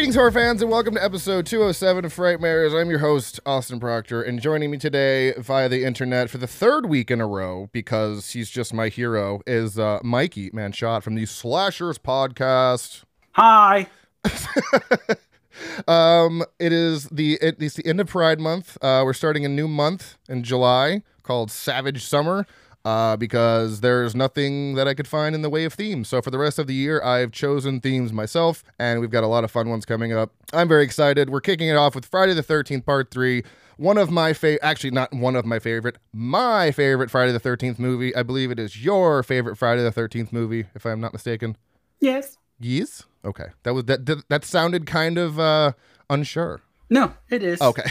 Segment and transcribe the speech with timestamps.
[0.00, 2.74] Greetings, horror fans, and welcome to episode 207 of Frightmares.
[2.74, 6.86] I'm your host, Austin Proctor, and joining me today via the internet for the third
[6.86, 11.26] week in a row, because he's just my hero, is uh, Mikey Manshot from the
[11.26, 13.02] Slashers podcast.
[13.32, 13.88] Hi.
[15.86, 18.78] um, it is the it, it's the end of Pride Month.
[18.80, 22.46] Uh, we're starting a new month in July called Savage Summer
[22.84, 26.08] uh, because there's nothing that I could find in the way of themes.
[26.08, 29.26] So for the rest of the year, I've chosen themes myself, and we've got a
[29.26, 30.32] lot of fun ones coming up.
[30.52, 31.30] I'm very excited.
[31.30, 33.42] We're kicking it off with Friday the 13th, Part 3.
[33.76, 37.78] One of my favorite, actually, not one of my favorite, my favorite Friday the 13th
[37.78, 38.14] movie.
[38.14, 41.56] I believe it is your favorite Friday the 13th movie, if I'm not mistaken.
[41.98, 42.36] Yes.
[42.58, 43.04] Yes?
[43.24, 43.46] Okay.
[43.62, 45.72] That was that that, that sounded kind of uh
[46.10, 46.60] unsure.
[46.90, 47.60] No, it is.
[47.62, 47.84] Okay.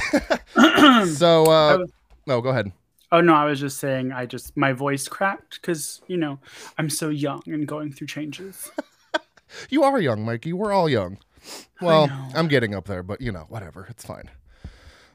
[1.08, 1.92] so uh was-
[2.28, 2.72] no, go ahead.
[3.11, 6.39] Oh no, I was just saying I just my voice cracked because you know
[6.77, 8.71] I'm so young and going through changes.
[9.69, 10.53] You are young, Mikey.
[10.53, 11.17] We're all young.
[11.81, 12.07] Well.
[12.35, 13.87] I'm getting up there, but you know, whatever.
[13.89, 14.30] It's fine.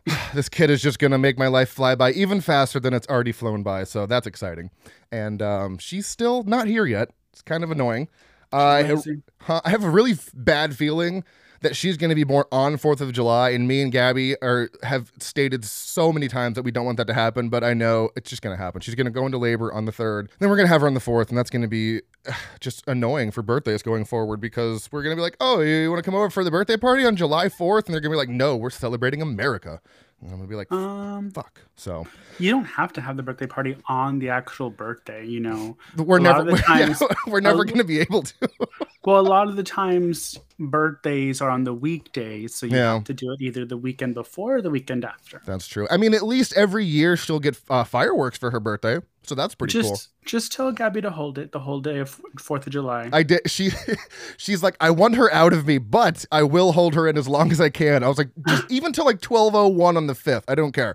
[0.35, 3.33] this kid is just gonna make my life fly by even faster than it's already
[3.33, 4.71] flown by, so that's exciting.
[5.13, 7.11] And um, she's still not here yet.
[7.33, 8.09] It's kind of annoying.
[8.53, 9.23] I Lazy.
[9.49, 11.25] I have a really f- bad feeling
[11.65, 14.71] that she's going to be born on 4th of July and me and Gabby are
[14.85, 18.11] have stated so many times that we don't want that to happen, but I know
[18.17, 18.81] it's just going to happen.
[18.81, 20.29] She's going to go into labor on the 3rd.
[20.39, 22.33] Then we're going to have her on the 4th and that's going to be uh,
[22.61, 26.03] just annoying for birthdays going forward because we're going to be like, "Oh, you want
[26.03, 28.17] to come over for the birthday party on July 4th?" and they're going to be
[28.17, 29.81] like, "No, we're celebrating America."
[30.21, 32.07] And I'm going to be like, Um, "Fuck." So,
[32.39, 35.27] you don't have to have the birthday party on the actual birthday.
[35.27, 36.95] You know, we're A never we're, yeah,
[37.27, 38.35] we're never a- going to be able to.
[39.05, 42.95] well, a lot of the times birthdays are on the weekdays, so you Yeah.
[42.95, 45.43] have to do it either the weekend before or the weekend after.
[45.47, 45.89] That's true.
[45.91, 49.57] I mean, at least every year she'll get uh, fireworks for her birthday, so that's
[49.57, 50.01] pretty just cool.
[50.25, 53.11] just tell Gabby to hold it the whole day of Fourth of July.
[53.13, 53.41] I did.
[53.51, 53.71] She,
[54.37, 57.27] she's like, I want her out of me, but I will hold her in as
[57.27, 58.05] long as I can.
[58.05, 60.45] I was like, just even till like twelve oh one on the fifth.
[60.47, 60.95] I don't care.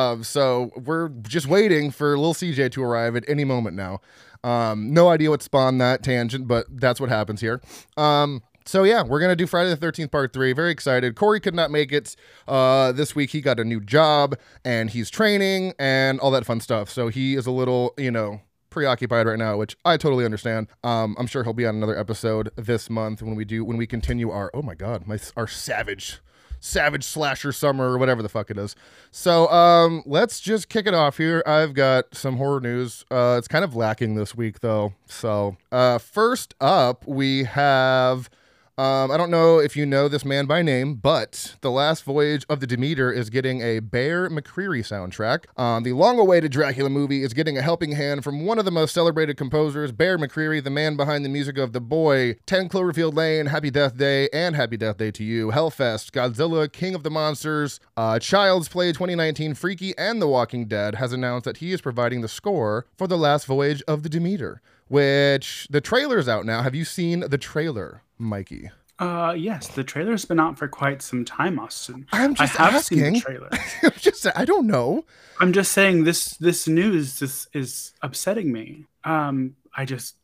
[0.00, 4.00] Um, so we're just waiting for little CJ to arrive at any moment now.
[4.42, 7.60] Um, no idea what spawned that tangent, but that's what happens here.
[7.96, 8.42] Um.
[8.66, 10.52] So yeah, we're gonna do Friday the Thirteenth Part Three.
[10.52, 11.16] Very excited.
[11.16, 12.14] Corey could not make it
[12.46, 13.30] uh, this week.
[13.30, 16.88] He got a new job and he's training and all that fun stuff.
[16.90, 20.68] So he is a little, you know, preoccupied right now, which I totally understand.
[20.84, 23.86] Um, I'm sure he'll be on another episode this month when we do when we
[23.86, 26.20] continue our oh my god, my our savage
[26.60, 28.76] savage slasher summer or whatever the fuck it is.
[29.10, 31.42] So um let's just kick it off here.
[31.46, 33.04] I've got some horror news.
[33.10, 34.92] Uh it's kind of lacking this week though.
[35.06, 38.30] So uh first up we have
[38.80, 42.46] um, I don't know if you know this man by name, but The Last Voyage
[42.48, 45.44] of the Demeter is getting a Bear McCreary soundtrack.
[45.60, 48.70] Um, the long awaited Dracula movie is getting a helping hand from one of the
[48.70, 53.14] most celebrated composers, Bear McCreary, the man behind the music of The Boy, 10 Cloverfield
[53.14, 57.10] Lane, Happy Death Day, and Happy Death Day to You, Hellfest, Godzilla, King of the
[57.10, 61.82] Monsters, uh, Child's Play 2019, Freaky, and The Walking Dead has announced that he is
[61.82, 66.62] providing the score for The Last Voyage of the Demeter, which the trailer's out now.
[66.62, 68.70] Have you seen the trailer, Mikey?
[68.98, 72.06] Uh, yes, the trailer's been out for quite some time, Austin.
[72.12, 73.48] I'm just I have seen the trailer.
[73.82, 75.04] I'm just I don't know.
[75.38, 78.84] I'm just saying this this news is is upsetting me.
[79.04, 80.16] Um, I just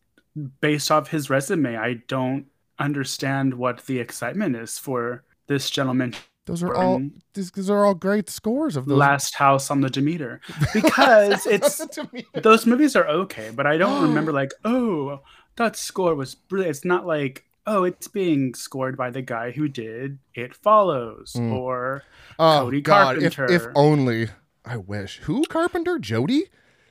[0.60, 2.46] based off his resume, I don't
[2.78, 6.14] understand what the excitement is for this gentleman.
[6.46, 7.02] Those are all
[7.34, 8.98] these, these are all great scores of those.
[8.98, 10.40] Last House on the Demeter,
[10.74, 11.80] because it's
[12.12, 12.24] me.
[12.34, 15.20] those movies are okay, but I don't remember like oh
[15.56, 16.76] that score was brilliant.
[16.76, 21.52] It's not like oh it's being scored by the guy who did It Follows Mm.
[21.52, 22.04] or
[22.38, 24.28] oh, Cody God, if, if only
[24.64, 25.18] I wish.
[25.24, 25.98] Who Carpenter?
[25.98, 26.44] Jody?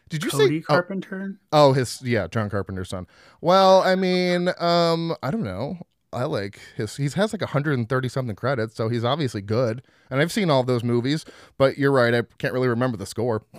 [0.09, 0.65] Did you Cody say?
[0.69, 1.35] Oh, Carpenter.
[1.51, 3.07] oh, his yeah, John Carpenter's son.
[3.41, 5.79] Well, I mean, um, I don't know.
[6.15, 6.95] I like his.
[6.97, 9.83] He has like 130 something credits, so he's obviously good.
[10.09, 11.25] And I've seen all of those movies,
[11.57, 12.13] but you're right.
[12.13, 13.43] I can't really remember the score.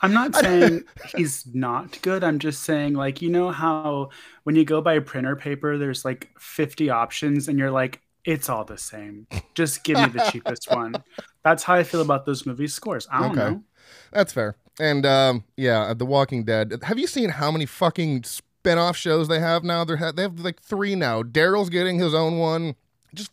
[0.00, 2.24] I'm not saying he's not good.
[2.24, 4.10] I'm just saying, like, you know how
[4.44, 8.64] when you go buy printer paper, there's like 50 options, and you're like, it's all
[8.64, 9.26] the same.
[9.54, 11.04] Just give me the cheapest one.
[11.44, 13.06] That's how I feel about those movie scores.
[13.10, 13.38] I don't Okay.
[13.38, 13.64] know.
[14.12, 14.56] That's fair.
[14.80, 16.74] And um, yeah, The Walking Dead.
[16.84, 18.24] Have you seen how many fucking
[18.62, 19.84] spin-off shows they have now?
[19.84, 21.24] They're ha- they have like three now.
[21.24, 22.76] Daryl's getting his own one.
[23.12, 23.32] Just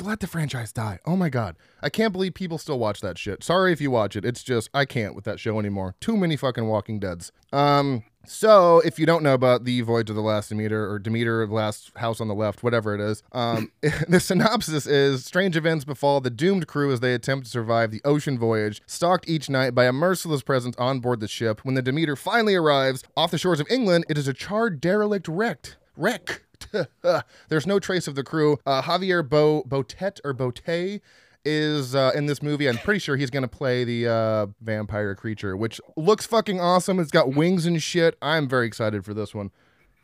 [0.00, 0.98] let the franchise die.
[1.04, 3.42] Oh my god, I can't believe people still watch that shit.
[3.42, 4.24] Sorry if you watch it.
[4.24, 5.94] It's just I can't with that show anymore.
[6.00, 7.32] Too many fucking Walking Deads.
[7.52, 8.04] Um.
[8.26, 11.52] So, if you don't know about the Voyage of the Last Demeter or Demeter, the
[11.52, 13.70] Last House on the Left, whatever it is, um,
[14.08, 18.00] the synopsis is strange events befall the doomed crew as they attempt to survive the
[18.02, 21.60] ocean voyage, stalked each night by a merciless presence on board the ship.
[21.64, 25.28] When the Demeter finally arrives off the shores of England, it is a charred derelict
[25.28, 25.76] wrecked.
[25.96, 26.43] Wreck.
[27.48, 28.58] There's no trace of the crew.
[28.66, 31.00] Uh, Javier Bo Botet or Bote
[31.44, 32.68] is uh, in this movie.
[32.68, 36.98] I'm pretty sure he's gonna play the uh, vampire creature, which looks fucking awesome.
[36.98, 38.16] It's got wings and shit.
[38.22, 39.50] I'm very excited for this one.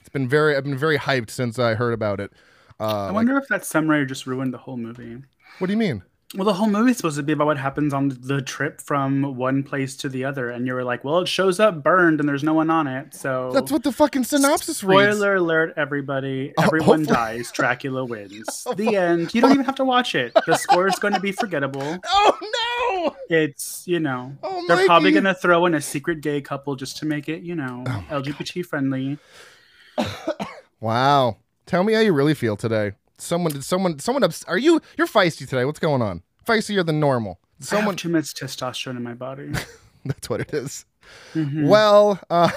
[0.00, 2.32] It's been very I've been very hyped since I heard about it.
[2.78, 5.18] Uh, I wonder like, if that samurai just ruined the whole movie.
[5.58, 6.02] What do you mean?
[6.36, 9.34] Well, the whole movie is supposed to be about what happens on the trip from
[9.34, 12.28] one place to the other, and you were like, "Well, it shows up burned, and
[12.28, 15.40] there's no one on it." So that's what the fucking synopsis Spoiler reads.
[15.40, 16.52] alert, everybody!
[16.58, 16.62] Oh.
[16.62, 17.50] Everyone dies.
[17.50, 18.62] Dracula wins.
[18.66, 19.34] Oh the end.
[19.34, 20.32] You don't even have to watch it.
[20.46, 21.98] The score is going to be forgettable.
[22.06, 22.38] Oh
[23.10, 23.16] no!
[23.28, 26.98] It's you know Oh, they're probably going to throw in a secret gay couple just
[26.98, 29.18] to make it you know Oh, LGBT friendly.
[30.80, 31.36] Wow.
[31.66, 32.92] Tell me how you really feel today.
[33.20, 35.64] Someone did someone someone ups- are you you're feisty today.
[35.64, 36.22] What's going on?
[36.46, 37.38] Feistier than normal.
[37.60, 39.52] I Someone have too much testosterone in my body.
[40.04, 40.86] that's what it is.
[41.34, 41.68] Mhm.
[41.68, 42.50] Well, um,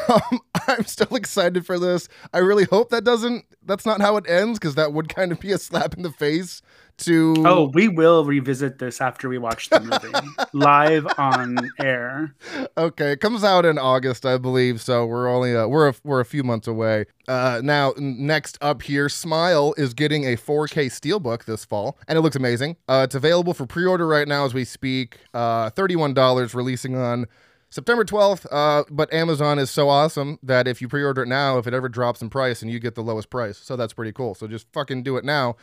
[0.67, 2.07] I'm still excited for this.
[2.33, 5.39] I really hope that doesn't that's not how it ends because that would kind of
[5.39, 6.61] be a slap in the face
[7.05, 12.33] to Oh, we will revisit this after we watch the movie live on air.
[12.77, 14.81] Okay, it comes out in August, I believe.
[14.81, 17.05] So we're only uh, we're a, we're a few months away.
[17.27, 22.21] Uh, now, next up here, Smile is getting a 4K steelbook this fall, and it
[22.21, 22.75] looks amazing.
[22.87, 25.17] Uh, it's available for pre-order right now as we speak.
[25.33, 27.25] Uh, Thirty-one dollars, releasing on
[27.69, 28.45] September 12th.
[28.51, 31.89] Uh, but Amazon is so awesome that if you pre-order it now, if it ever
[31.89, 34.35] drops in price, and you get the lowest price, so that's pretty cool.
[34.35, 35.55] So just fucking do it now.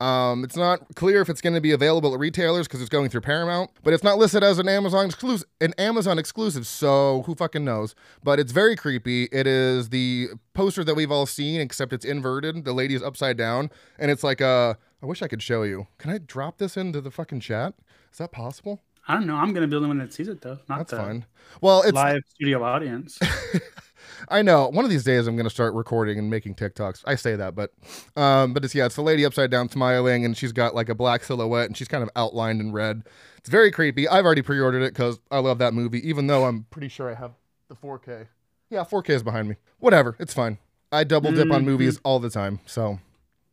[0.00, 3.08] Um, it's not clear if it's going to be available at retailers because it's going
[3.08, 5.48] through Paramount, but it's not listed as an Amazon exclusive.
[5.60, 7.96] An Amazon exclusive, so who fucking knows?
[8.22, 9.24] But it's very creepy.
[9.32, 12.64] It is the poster that we've all seen, except it's inverted.
[12.64, 15.88] The lady is upside down, and it's like uh, I wish I could show you.
[15.98, 17.74] Can I drop this into the fucking chat?
[18.12, 18.82] Is that possible?
[19.08, 19.36] I don't know.
[19.36, 21.26] I'm going to be the one that sees it though, not That's the fine.
[21.60, 23.18] Well, it's live studio audience.
[24.28, 24.68] I know.
[24.68, 27.02] One of these days, I'm going to start recording and making TikToks.
[27.06, 27.72] I say that, but,
[28.16, 30.94] um, but it's yeah, it's the lady upside down smiling, and she's got like a
[30.94, 33.02] black silhouette, and she's kind of outlined in red.
[33.38, 34.08] It's very creepy.
[34.08, 37.14] I've already pre-ordered it because I love that movie, even though I'm pretty sure I
[37.14, 37.32] have
[37.68, 38.26] the 4K.
[38.70, 39.56] Yeah, 4K is behind me.
[39.78, 40.58] Whatever, it's fine.
[40.90, 41.66] I double dip on Mhm.
[41.66, 42.98] movies all the time, so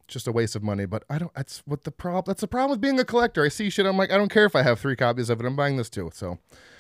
[0.08, 0.86] just a waste of money.
[0.86, 1.34] But I don't.
[1.34, 2.24] That's what the problem.
[2.28, 3.44] That's the problem with being a collector.
[3.44, 3.86] I see shit.
[3.86, 5.46] I'm like, I don't care if I have three copies of it.
[5.46, 6.10] I'm buying this too.
[6.14, 6.40] So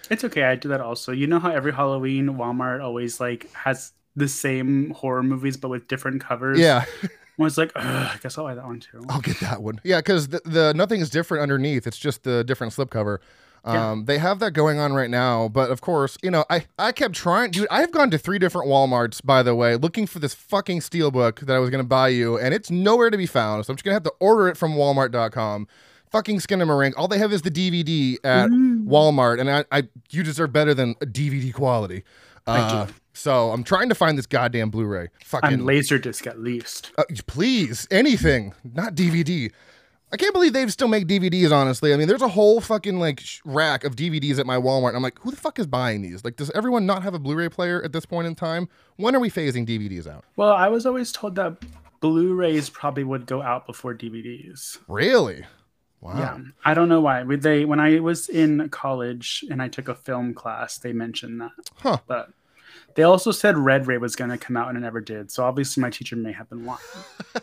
[0.10, 0.44] It's okay.
[0.44, 1.12] I do that also.
[1.12, 5.88] You know how every Halloween Walmart always like has the same horror movies but with
[5.88, 6.60] different covers.
[6.60, 6.86] yeah.
[7.38, 9.04] I was like, I guess I'll buy that one too.
[9.10, 9.82] I'll get that one.
[9.84, 11.86] Yeah, because the, the nothing is different underneath.
[11.86, 13.18] It's just the different slipcover.
[13.66, 13.92] Yeah.
[13.92, 16.92] Um, They have that going on right now, but of course, you know, I I
[16.92, 17.68] kept trying, dude.
[17.72, 21.56] I've gone to three different WalMarts, by the way, looking for this fucking steelbook that
[21.56, 23.66] I was gonna buy you, and it's nowhere to be found.
[23.66, 25.68] So I'm just gonna have to order it from Walmart.com.
[26.12, 26.94] Fucking Skinamarink.
[26.96, 28.86] All they have is the DVD at Mm.
[28.86, 32.04] Walmart, and I, I you deserve better than a DVD quality.
[32.46, 32.94] Thank Uh, you.
[33.14, 35.08] so I'm trying to find this goddamn Blu-ray.
[35.26, 36.92] Fucking I'm Laserdisc at least.
[37.00, 39.52] uh, please, anything, not DVD.
[40.12, 41.52] I can't believe they still make DVDs.
[41.52, 44.90] Honestly, I mean, there's a whole fucking like rack of DVDs at my Walmart.
[44.90, 46.24] And I'm like, who the fuck is buying these?
[46.24, 48.70] Like, does everyone not have a Blu-ray player at this point in time?
[48.98, 50.24] When are we phasing DVDs out?
[50.36, 51.58] Well, I was always told that
[52.00, 54.78] Blu-rays probably would go out before DVDs.
[54.88, 55.46] Really?
[56.02, 56.20] Wow.
[56.20, 57.24] Yeah, I don't know why.
[57.24, 61.52] They when I was in college and I took a film class, they mentioned that.
[61.78, 61.98] Huh.
[62.06, 62.30] But
[62.96, 65.32] they also said Red Ray was going to come out and it never did.
[65.32, 66.80] So obviously my teacher may have been lying.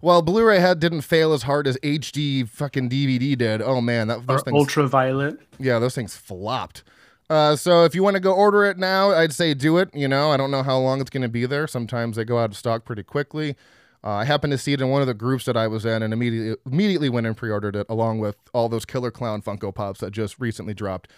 [0.00, 3.62] Well, Blu-ray had didn't fail as hard as HD fucking DVD did.
[3.62, 4.56] Oh man, that those Or things.
[4.56, 5.38] ultraviolet.
[5.60, 6.82] Yeah, those things flopped.
[7.30, 9.94] Uh, so if you want to go order it now, I'd say do it.
[9.94, 11.68] You know, I don't know how long it's going to be there.
[11.68, 13.54] Sometimes they go out of stock pretty quickly.
[14.02, 16.02] Uh, I happened to see it in one of the groups that I was in,
[16.02, 20.00] and immediately immediately went and pre-ordered it, along with all those Killer Clown Funko Pops
[20.00, 21.08] that just recently dropped.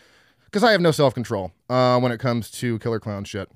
[0.45, 3.51] Because I have no self control uh, when it comes to Killer Clown shit.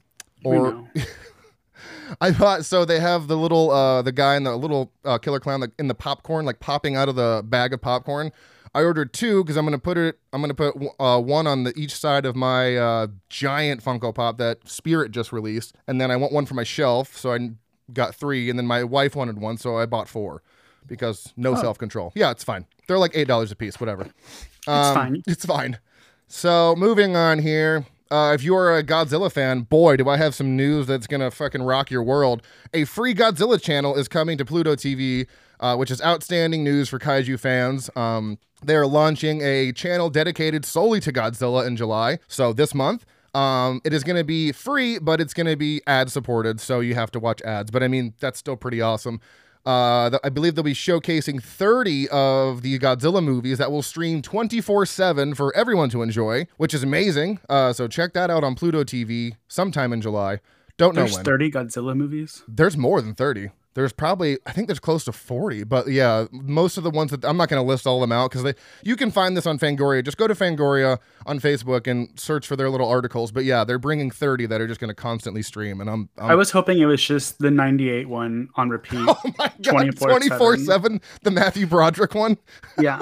[0.44, 0.88] Or.
[2.20, 2.84] I thought so.
[2.84, 5.88] They have the little uh, the guy in the little uh, Killer Clown like, in
[5.88, 8.32] the popcorn, like popping out of the bag of popcorn.
[8.74, 10.18] I ordered two because I'm gonna put it.
[10.32, 14.38] I'm gonna put uh, one on the each side of my uh, giant Funko Pop
[14.38, 17.16] that Spirit just released, and then I want one for my shelf.
[17.16, 17.50] So I
[17.92, 20.42] got three, and then my wife wanted one, so I bought four
[20.86, 21.60] because no Oh.
[21.60, 22.12] self control.
[22.14, 22.66] Yeah, it's fine.
[22.86, 24.02] They're like eight dollars a piece, whatever.
[24.04, 25.22] It's Um, fine.
[25.26, 25.78] It's fine.
[26.26, 27.84] So moving on here.
[28.10, 31.62] Uh, if you're a Godzilla fan, boy, do I have some news that's gonna fucking
[31.62, 32.42] rock your world.
[32.72, 35.26] A free Godzilla channel is coming to Pluto TV,
[35.60, 37.90] uh, which is outstanding news for kaiju fans.
[37.96, 42.18] Um, they are launching a channel dedicated solely to Godzilla in July.
[42.28, 45.80] So this month, um, it is going to be free, but it's going to be
[45.86, 47.70] ad supported, so you have to watch ads.
[47.70, 49.20] But I mean, that's still pretty awesome.
[49.66, 54.86] Uh, I believe they'll be showcasing 30 of the Godzilla movies that will stream 24
[54.86, 57.40] 7 for everyone to enjoy, which is amazing.
[57.48, 60.40] Uh, so check that out on Pluto TV sometime in July.
[60.78, 61.24] Don't know There's when.
[61.24, 62.44] 30 Godzilla movies.
[62.46, 63.50] There's more than 30.
[63.78, 67.24] There's probably I think there's close to 40, but yeah, most of the ones that
[67.24, 69.46] I'm not going to list all of them out because they you can find this
[69.46, 70.04] on Fangoria.
[70.04, 73.30] Just go to Fangoria on Facebook and search for their little articles.
[73.30, 76.32] But yeah, they're bringing 30 that are just going to constantly stream, and I'm, I'm
[76.32, 78.98] I was hoping it was just the 98 one on repeat.
[79.08, 82.36] oh my god, 24 seven, the Matthew Broderick one.
[82.80, 83.00] yeah,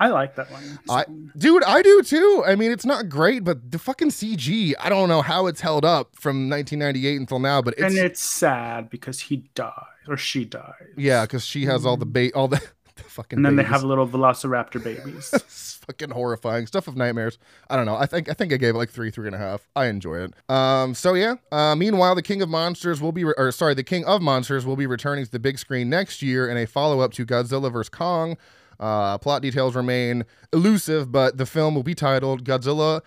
[0.00, 0.78] I like that one.
[0.88, 1.04] I,
[1.36, 2.42] dude, I do too.
[2.46, 5.84] I mean, it's not great, but the fucking CG, I don't know how it's held
[5.84, 10.44] up from 1998 until now, but it's and it's sad because he died or she
[10.44, 10.88] died.
[10.96, 12.56] yeah, because she has all the bait, all the,
[12.96, 13.38] the fucking.
[13.38, 15.30] And then they have little Velociraptor babies.
[15.84, 17.36] It's fucking horrifying stuff of nightmares.
[17.68, 17.96] I don't know.
[17.96, 19.68] I think I think I gave it like three, three and a half.
[19.76, 20.32] I enjoy it.
[20.48, 20.94] Um.
[20.94, 21.34] So yeah.
[21.52, 21.74] Uh.
[21.76, 24.76] Meanwhile, the King of Monsters will be, re- or sorry, the King of Monsters will
[24.76, 27.90] be returning to the big screen next year in a follow up to Godzilla vs
[27.90, 28.38] Kong.
[28.80, 29.18] Uh.
[29.18, 33.02] Plot details remain elusive, but the film will be titled Godzilla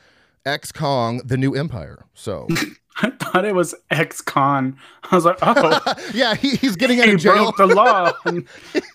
[0.45, 2.05] X Kong: The New Empire.
[2.13, 2.47] So
[3.01, 4.77] I thought it was ex-con.
[5.11, 5.81] I was like, oh,
[6.13, 7.51] yeah, he, he's getting out he of jail.
[7.51, 8.11] broke the law.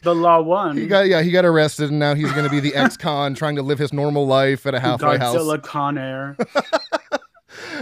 [0.02, 0.76] The law won.
[0.76, 3.54] He got yeah, he got arrested, and now he's going to be the ex-con trying
[3.54, 5.37] to live his normal life at a halfway house.
[5.37, 6.37] Godzilla Con Air.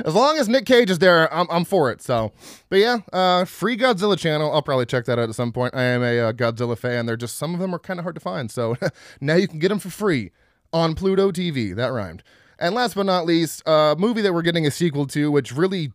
[0.05, 2.03] As long as Nick Cage is there, I'm, I'm for it.
[2.03, 2.33] So,
[2.69, 4.53] but yeah, uh, free Godzilla channel.
[4.53, 5.75] I'll probably check that out at some point.
[5.75, 7.07] I am a uh, Godzilla fan.
[7.07, 8.51] They're just some of them are kind of hard to find.
[8.51, 8.77] So
[9.21, 10.31] now you can get them for free
[10.73, 11.75] on Pluto TV.
[11.75, 12.23] That rhymed.
[12.59, 15.93] And last but not least, a movie that we're getting a sequel to, which really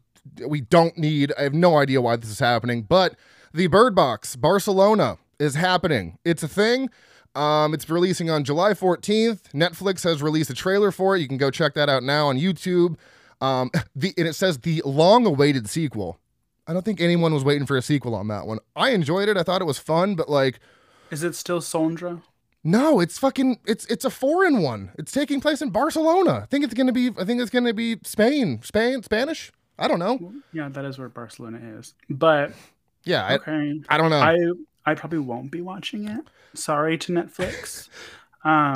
[0.48, 1.32] we don't need.
[1.38, 3.16] I have no idea why this is happening, but
[3.54, 6.18] the Bird Box Barcelona is happening.
[6.26, 6.90] It's a thing.
[7.36, 9.52] Um, it's releasing on July 14th.
[9.54, 11.20] Netflix has released a trailer for it.
[11.20, 12.96] You can go check that out now on YouTube.
[13.42, 16.18] Um, the, and it says the long-awaited sequel.
[16.68, 18.60] I don't think anyone was waiting for a sequel on that one.
[18.76, 19.38] I enjoyed it.
[19.38, 20.60] I thought it was fun, but like,
[21.12, 22.22] Is it still Sandra?
[22.64, 23.60] no, it's fucking.
[23.68, 24.92] It's it's a foreign one.
[24.98, 26.40] It's taking place in Barcelona.
[26.44, 27.12] I think it's gonna be.
[27.20, 29.52] I think it's gonna be Spain, Spain, Spanish.
[29.78, 30.34] I don't know.
[30.54, 31.94] Yeah, that is where Barcelona is.
[32.10, 32.52] But
[33.04, 33.82] Yeah, I, okay.
[33.90, 34.20] I don't know.
[34.20, 34.38] I
[34.86, 36.22] I probably won't be watching it.
[36.54, 37.90] Sorry to Netflix.
[38.46, 38.76] Um,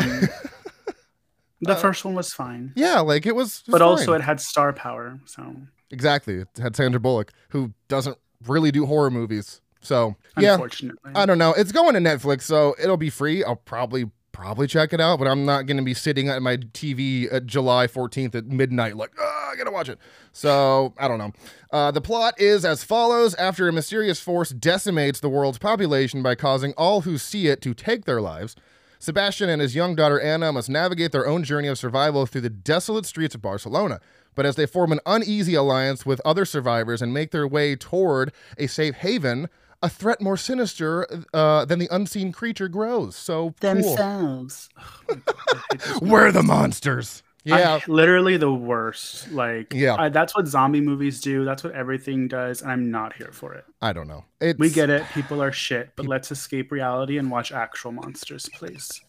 [1.62, 3.64] the first one was fine, yeah, like it was.
[3.68, 5.20] but also it had star power.
[5.26, 5.56] So
[5.92, 6.38] exactly.
[6.38, 9.62] It had Sandra Bullock, who doesn't really do horror movies.
[9.82, 11.54] So yeah, unfortunately, I don't know.
[11.54, 13.44] It's going to Netflix, so it'll be free.
[13.44, 16.58] I'll probably probably check it out, but I'm not going to be sitting at my
[16.58, 20.00] TV at July 14th at midnight like, oh, I got to watch it.
[20.32, 21.32] So, I don't know.
[21.72, 26.36] Uh, the plot is as follows After a mysterious force decimates the world's population by
[26.36, 28.56] causing all who see it to take their lives,
[29.00, 32.50] Sebastian and his young daughter Anna must navigate their own journey of survival through the
[32.50, 34.00] desolate streets of Barcelona.
[34.36, 38.34] But as they form an uneasy alliance with other survivors and make their way toward
[38.58, 39.50] a safe haven,
[39.82, 43.16] a threat more sinister uh, than the unseen creature grows.
[43.16, 43.74] So cool.
[43.74, 44.70] themselves.
[46.02, 47.24] We're the monsters.
[47.46, 47.76] Yeah.
[47.88, 49.32] I- literally the worst.
[49.32, 49.96] Like, Yeah.
[49.98, 51.46] I, that's what zombie movies do.
[51.46, 53.64] That's what everything does, and I'm not here for it.
[53.82, 54.26] I don't know.
[54.42, 55.04] It's, We get it.
[55.14, 59.02] People are shit, but let's escape reality and watch actual monsters, please.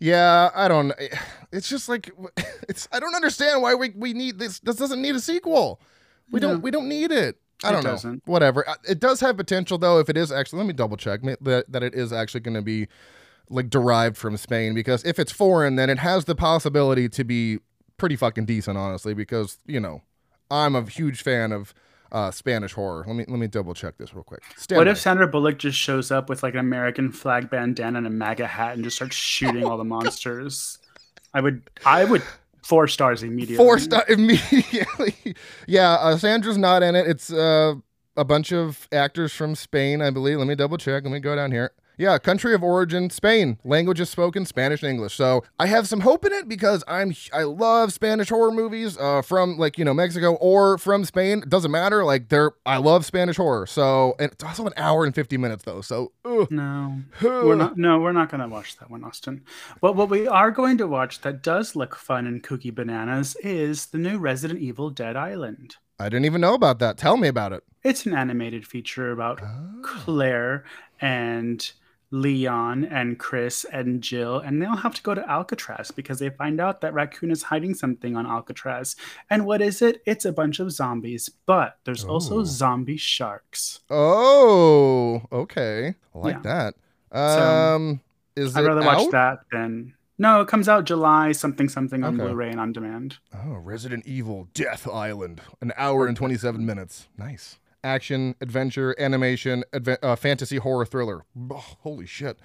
[0.00, 0.92] Yeah, I don't.
[1.52, 2.10] It's just like
[2.68, 2.88] it's.
[2.92, 4.58] I don't understand why we we need this.
[4.60, 5.80] This doesn't need a sequel.
[6.30, 6.48] We Yeah.
[6.48, 6.60] don't.
[6.62, 7.38] We don't need it.
[7.64, 7.90] I don't know.
[7.90, 8.22] doesn't.
[8.26, 8.66] Whatever.
[8.88, 9.98] It does have potential though.
[9.98, 12.62] If it is actually, let me double check that that it is actually going to
[12.62, 12.88] be
[13.48, 17.58] like derived from Spain because if it's foreign, then it has the possibility to be
[17.96, 19.14] pretty fucking decent, honestly.
[19.14, 20.02] Because you know,
[20.50, 21.72] I'm a huge fan of
[22.12, 23.04] uh, Spanish horror.
[23.06, 24.42] Let me let me double check this real quick.
[24.56, 28.06] Stand What if Sandra Bullock just shows up with like an American flag bandana and
[28.06, 30.78] a MAGA hat and just starts shooting all the monsters?
[31.34, 32.22] I would, I would
[32.66, 33.56] four stars immediately.
[33.56, 35.34] Four star immediately.
[35.66, 37.06] yeah, uh, Sandra's not in it.
[37.06, 37.74] It's uh,
[38.16, 40.38] a bunch of actors from Spain, I believe.
[40.38, 41.04] Let me double check.
[41.04, 41.72] Let me go down here.
[41.98, 43.58] Yeah, country of origin, Spain.
[43.64, 45.14] Language is spoken Spanish and English.
[45.14, 49.22] So I have some hope in it because I'm I love Spanish horror movies uh,
[49.22, 51.38] from like you know Mexico or from Spain.
[51.38, 52.04] It doesn't matter.
[52.04, 53.66] Like they're I love Spanish horror.
[53.66, 55.80] So and it's also an hour and fifty minutes though.
[55.80, 56.50] So ugh.
[56.50, 57.78] No, we're not.
[57.78, 59.42] No, we're not going to watch that one, Austin.
[59.80, 63.86] But what we are going to watch that does look fun and kooky bananas is
[63.86, 65.76] the new Resident Evil Dead Island.
[65.98, 66.98] I didn't even know about that.
[66.98, 67.62] Tell me about it.
[67.82, 69.80] It's an animated feature about Oh.
[69.82, 70.64] Claire
[71.00, 71.72] and
[72.20, 76.60] Leon and Chris and Jill, and they'll have to go to Alcatraz because they find
[76.60, 78.96] out that Raccoon is hiding something on Alcatraz.
[79.30, 80.02] And what is it?
[80.06, 82.44] It's a bunch of zombies, but there's also Oh.
[82.44, 83.80] zombie sharks.
[83.90, 85.94] Oh, okay.
[86.14, 86.72] I like Yeah.
[87.12, 87.16] that.
[87.16, 88.00] Um,
[88.34, 89.94] is I'd rather watch that than.
[90.18, 92.28] No, it comes out July something something on Okay.
[92.28, 93.18] Blu-ray and on demand.
[93.34, 95.42] Oh, Resident Evil Death Island.
[95.60, 97.08] An hour and 27 minutes.
[97.18, 97.58] Nice.
[97.86, 101.24] Action, adventure, animation, adve- uh, fantasy horror thriller.
[101.50, 102.36] Oh, holy shit.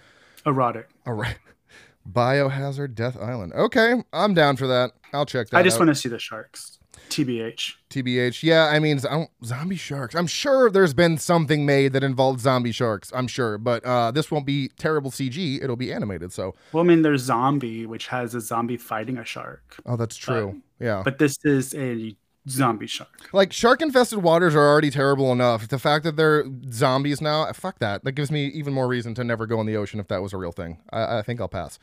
[0.46, 0.86] Erotic.
[1.08, 1.38] All right.
[2.10, 3.54] Biohazard Death Island.
[3.54, 4.92] Okay, I'm down for that.
[5.14, 5.82] I'll check that I just out.
[5.82, 6.78] want to see the sharks.
[7.10, 7.74] TBH.
[7.90, 8.44] TBH.
[8.44, 10.16] Yeah, I mean, I don't, zombie sharks.
[10.16, 13.12] I'm sure there's been something made that involved zombie sharks.
[13.14, 15.62] I'm sure, but uh, this won't be terrible CG.
[15.62, 16.32] It'll be animated.
[16.32, 20.16] So, Well, I mean, there's Zombie, which has a zombie fighting a shark, oh, that's
[20.16, 20.62] true.
[20.80, 22.16] yeah, but this is a
[22.50, 23.30] zombie shark.
[23.34, 25.68] like shark infested waters are already terrible enough.
[25.68, 28.04] The fact that they're zombies now, fuck that.
[28.04, 30.34] That gives me even more reason to never go in the ocean if that was
[30.34, 30.80] a real thing.
[30.92, 31.78] I, I think I'll pass.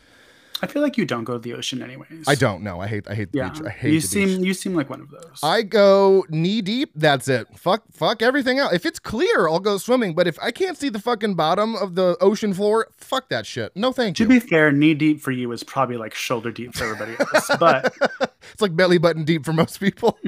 [0.60, 2.24] I feel like you don't go to the ocean anyways.
[2.26, 2.80] I don't know.
[2.80, 3.06] I hate.
[3.08, 3.62] I hate the Yeah, beach.
[3.64, 4.46] I hate you seem beach.
[4.46, 5.38] you seem like one of those.
[5.42, 6.90] I go knee deep.
[6.96, 7.46] That's it.
[7.56, 8.72] Fuck, fuck everything else.
[8.72, 10.14] If it's clear, I'll go swimming.
[10.14, 13.70] But if I can't see the fucking bottom of the ocean floor, fuck that shit.
[13.76, 14.28] No, thank to you.
[14.28, 17.50] To be fair, knee deep for you is probably like shoulder deep for everybody else.
[17.58, 17.94] But
[18.52, 20.18] it's like belly button deep for most people.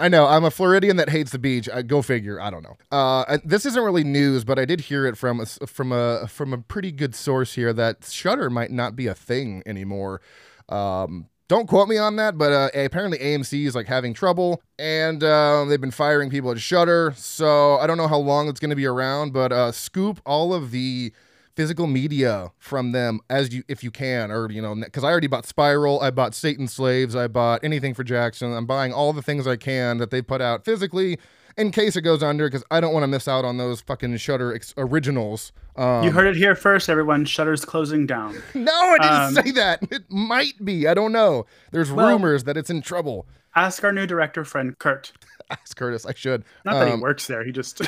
[0.00, 0.26] I know.
[0.26, 1.68] I'm a Floridian that hates the beach.
[1.72, 2.40] I, go figure.
[2.40, 2.76] I don't know.
[2.90, 6.52] Uh, this isn't really news, but I did hear it from a, from a from
[6.52, 10.20] a pretty good source here that Shudder might not be a thing anymore.
[10.68, 15.22] Um, don't quote me on that, but uh, apparently AMC is like having trouble, and
[15.24, 17.12] uh, they've been firing people at Shudder.
[17.16, 20.54] So I don't know how long it's going to be around, but uh, scoop all
[20.54, 21.12] of the
[21.60, 25.26] physical media from them as you if you can or you know because i already
[25.26, 29.20] bought spiral i bought satan slaves i bought anything for jackson i'm buying all the
[29.20, 31.18] things i can that they put out physically
[31.58, 34.16] in case it goes under because i don't want to miss out on those fucking
[34.16, 37.24] shudder ex- originals um, you heard it here first, everyone.
[37.24, 38.34] Shudder's closing down.
[38.54, 42.44] no i didn't um, say that it might be i don't know there's Well- rumors
[42.44, 43.26] that it's in trouble
[43.56, 45.12] Ask our new director friend Kurt.
[45.50, 47.42] ask curtis i should Not that he Um, works there.
[47.44, 47.80] He just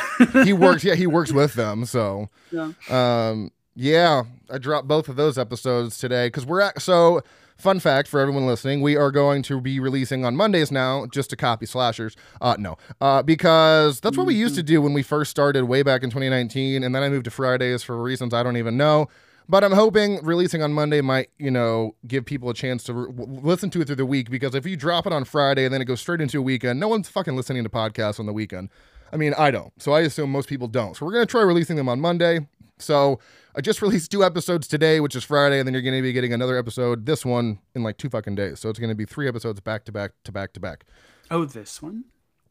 [0.45, 2.73] he works yeah he works with them so Yeah.
[2.91, 6.83] Um, yeah, I dropped both of those episodes today because we're at.
[6.83, 7.23] So,
[7.57, 11.31] fun fact for everyone listening, we are going to be releasing on Mondays now just
[11.31, 12.17] to copy slashers.
[12.41, 15.83] Uh, no, uh, because that's what we used to do when we first started way
[15.83, 19.09] back in 2019, and then I moved to Fridays for reasons I don't even know.
[19.49, 23.13] But I'm hoping releasing on Monday might, you know, give people a chance to re-
[23.27, 25.83] listen to it through the week because if you drop it on Friday and then
[25.83, 28.71] it goes straight into a weekend, no one's fucking listening to podcasts on the weekend.
[29.13, 29.73] I mean, I don't.
[29.83, 30.97] So I assume most people don't.
[30.97, 32.47] So we're going to try releasing them on Monday.
[32.83, 33.19] So
[33.57, 36.13] I just released two episodes today, which is Friday, and then you're going to be
[36.13, 38.61] getting another episode, this one, in like two fucking days.
[38.61, 40.85] So it's going to be three episodes back to back to back to back.
[41.31, 42.05] Oh, this one?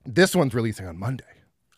[0.06, 1.24] This one's releasing on Monday.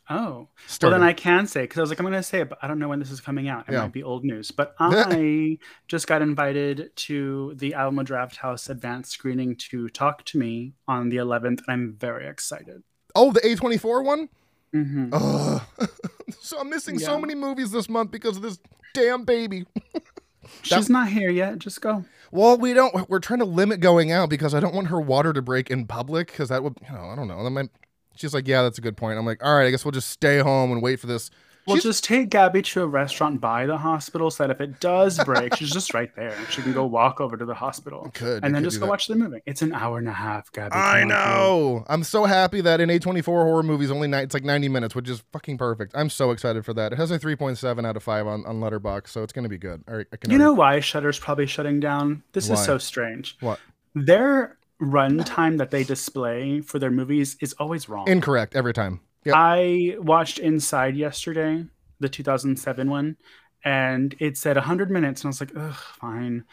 [0.10, 0.50] Oh.
[0.82, 2.58] Well, then I can say, because I was like, I'm going to say it, but
[2.62, 3.70] I don't know when this is coming out.
[3.70, 3.84] It Yeah.
[3.84, 4.52] might be old news.
[4.52, 10.74] But I just got invited to the Alamo Drafthouse advanced screening to talk to me
[10.90, 12.84] on the 11th, and I'm very excited.
[13.16, 14.28] oh, the A24 one?
[14.74, 15.62] Hmm Ugh.
[16.42, 18.60] so I'm missing so many movies this month because of this
[18.94, 19.66] damn baby.
[20.64, 21.60] She's not here yet.
[21.60, 22.04] Just go.
[22.32, 23.10] Well, we don't.
[23.10, 25.86] We're trying to limit going out because I don't want her water to break in
[25.86, 27.44] public because that would, you know, I don't know.
[27.44, 27.70] That might.
[28.16, 29.18] She's like, yeah, that's a good point.
[29.18, 31.30] I'm like, all right, I guess we'll just stay home and wait for this.
[31.66, 34.80] We'll She's- just take Gabby to a restaurant by the hospital so that if it
[34.82, 36.36] does break, she's just right there.
[36.50, 38.90] She can go walk over to the hospital Could, and then could just go that.
[38.90, 39.40] watch the movie.
[39.46, 40.76] It's an hour and a half, Gabby.
[40.76, 41.18] I Come on, girl.
[41.18, 41.86] know.
[41.88, 44.94] I'm so happy that an A24 horror movie is only ni- it's like 90 minutes,
[44.94, 45.94] which is fucking perfect.
[45.96, 46.92] I'm so excited for that.
[46.92, 49.58] It has a 3.7 out of 5 on, on Letterboxd, so it's going to be
[49.58, 49.84] good.
[49.88, 52.24] All right, I can You already- know why Shudder's probably shutting down?
[52.34, 52.56] This Why?
[52.56, 53.38] is so strange.
[53.40, 53.60] what?
[53.96, 58.08] Their runtime that they display for their movies is always wrong.
[58.08, 59.00] Incorrect every time.
[59.26, 59.36] Yep.
[59.38, 61.66] I watched Inside yesterday,
[62.00, 63.18] the 2007 one,
[63.64, 66.44] and it said 100 minutes, and I was like, ugh, fine.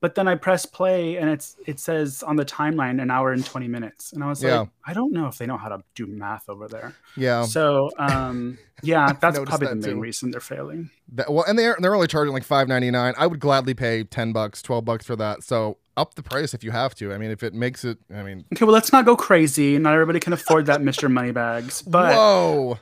[0.00, 3.44] But then I press play, and it's it says on the timeline an hour and
[3.44, 4.60] 20 minutes, and I was Yeah.
[4.60, 6.94] like, I don't know if they know how to do math over there.
[7.16, 7.42] Yeah.
[7.46, 10.00] So, um, yeah, that's probably the main too.
[10.00, 10.90] reason they're failing.
[11.14, 13.14] That, well, and they're they're only charging like 5.99.
[13.18, 15.42] I would gladly pay 10 bucks, 12 bucks for that.
[15.42, 17.12] So up the price if you have to.
[17.12, 17.98] I mean, if it makes it.
[18.14, 19.78] I mean, Okay, well, let's not go crazy.
[19.78, 21.10] Not everybody can afford that, Mr.
[21.10, 21.82] Moneybags.
[21.82, 22.78] But whoa.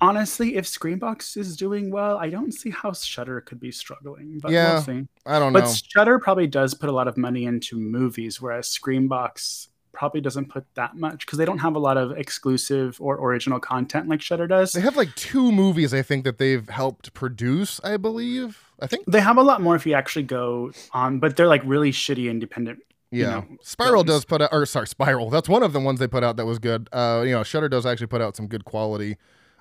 [0.00, 4.38] honestly, if Screambox is doing well, I don't see how Shudder could be struggling.
[4.40, 5.08] But Yeah, we'll see.
[5.26, 5.60] I don't know.
[5.60, 5.82] But.
[5.88, 10.64] Shudder probably does put a lot of money into movies, whereas Screenbox probably doesn't put
[10.74, 14.46] that much because they don't have a lot of exclusive or original content like Shudder
[14.46, 14.72] does.
[14.72, 17.80] They have like two movies I think that they've helped produce.
[17.84, 18.64] I believe.
[18.80, 19.04] I think.
[19.06, 22.30] They have a lot more if you actually go on, but they're like really shitty
[22.30, 22.78] independent.
[23.10, 24.06] you Yeah, know, Spiral films.
[24.06, 25.28] does put out, or sorry, Spiral.
[25.30, 26.88] That's one of the ones they put out that was good.
[26.92, 29.16] Uh, you know, Shudder does actually put out some good quality,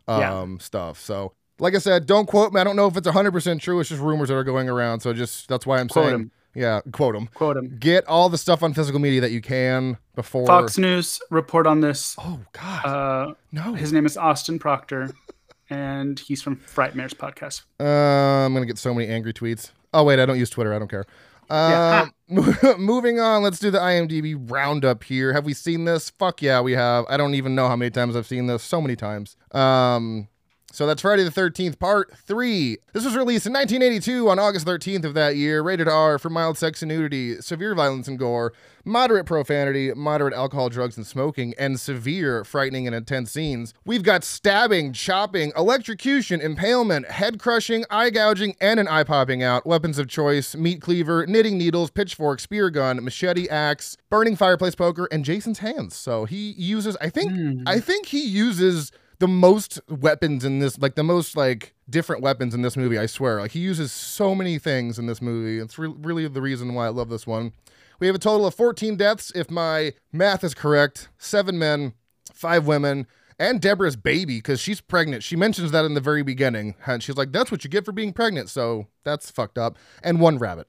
[0.07, 0.57] um, Yeah.
[0.59, 0.99] stuff.
[1.01, 2.61] So, like I said, don't quote me.
[2.61, 3.79] I don't know if it's hundred percent true.
[3.79, 5.01] It's just rumors that are going around.
[5.01, 6.31] So just that's why I'm Quote saying, 'em.
[6.55, 7.29] Yeah, quote them.
[7.33, 7.77] Quote him.
[7.79, 10.45] Get all the stuff on physical media that you can before.
[10.45, 12.15] Fox News report on this.
[12.19, 13.73] Oh God, Uh, no.
[13.73, 15.09] his name is Austin Proctor,
[15.69, 17.63] and he's from Frightmares podcast.
[17.79, 19.71] Uh, I'm gonna get so many angry tweets.
[19.93, 20.73] Oh wait, I don't use Twitter.
[20.73, 21.05] I don't care.
[21.51, 22.09] Yeah.
[22.29, 25.33] Um, moving on, let's do the IMDb roundup here.
[25.33, 26.12] Have we seen this?
[26.12, 27.05] Fuck yeah, we have.
[27.09, 28.62] I don't even know how many times I've seen this.
[28.62, 29.35] So many times.
[29.51, 30.27] Um,
[30.71, 32.77] So that's Friday the 13th, part three.
[32.93, 35.62] This was released in 1982 on August 13th of that year.
[35.62, 38.53] Rated R for mild sex and nudity, severe violence and gore,
[38.86, 43.73] moderate profanity, moderate alcohol, drugs, and smoking, and severe frightening and intense scenes.
[43.86, 49.65] We've got stabbing, chopping, electrocution, impalement, head crushing, eye gouging, and an eye popping out.
[49.65, 55.08] Weapons of choice, meat cleaver, knitting needles, pitchfork, spear gun, machete, axe, burning fireplace poker,
[55.12, 55.95] and Jason's hands.
[55.95, 57.63] So he uses, I think, Hmm.
[57.67, 62.55] I think he uses the most weapons in this like the most like different weapons
[62.55, 63.39] in this movie i swear.
[63.41, 65.60] Like he uses so many things in this movie.
[65.60, 67.53] It's re- really the reason why i love this one.
[67.99, 71.10] We have a total of 14 deaths if my math is correct.
[71.17, 71.93] Seven men
[72.34, 73.05] five women
[73.38, 75.23] and deborah's baby because she's pregnant.
[75.23, 77.91] She mentions that in the very beginning and she's like that's what you get for
[77.91, 79.77] being pregnant so that's fucked up.
[80.01, 80.67] And one rabbit.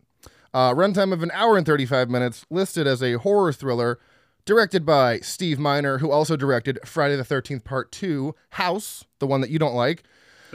[0.52, 4.00] Uh, runtime of an hour and 35 minutes listed as a horror thriller
[4.44, 9.40] directed by Steve Miner, who also directed Friday the 13th Part 2, House, the one
[9.40, 10.02] that you don't like,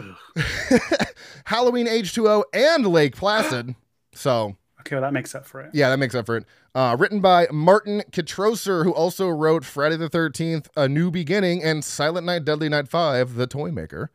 [1.45, 3.75] Halloween H2O, and Lake Placid.
[4.17, 5.71] So, Okay, well that makes up for it.
[5.73, 6.45] yeah, that makes up for it.
[6.73, 11.83] Uh, written by Martin Kitrosser, who also wrote Friday the 13th, A New Beginning, and
[11.83, 14.09] Silent Night, Deadly Night 5, The Toy Maker.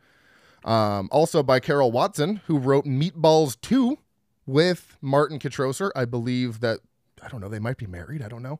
[0.64, 3.98] Um, also by Carol Watson, who wrote Meatballs 2
[4.46, 5.90] with Martin Kitrosser.
[5.94, 6.80] I believe that,
[7.22, 8.22] I don't know, they might be married.
[8.22, 8.58] I don't know.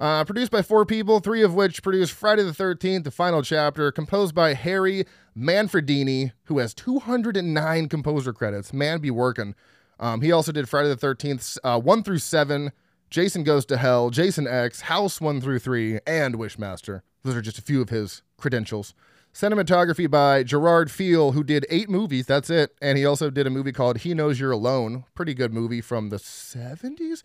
[0.00, 3.92] Uh, produced by four people, three of which produced Friday the 13th, the final chapter,
[3.92, 5.04] composed by Harry
[5.36, 8.72] Manfredini, who has 209 composer credits.
[8.72, 9.54] Man be working.
[9.98, 12.72] Um, he also did Friday the 13th, uh, 1 through 7,
[13.10, 17.02] Jason Goes to Hell, Jason X, House 1 through 3, and Wishmaster.
[17.22, 18.94] Those are just a few of his credentials.
[19.34, 22.24] Cinematography by Gerard Feel, who did eight movies.
[22.24, 22.74] That's it.
[22.80, 25.04] And he also did a movie called He Knows You're Alone.
[25.14, 27.22] Pretty good movie from the 70s.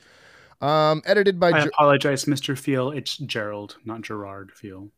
[0.62, 2.58] Um, edited by I Ger- apologize, Mr.
[2.58, 2.91] Feel.
[2.91, 4.89] It's Gerald, not Gerard Feel.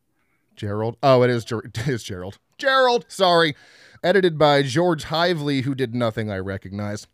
[0.56, 0.98] Gerald.
[1.04, 2.38] Oh, it is, Ger- it is Gerald.
[2.58, 3.56] Gerald, sorry.
[4.04, 7.08] Edited by George Hively, who did nothing I recognize.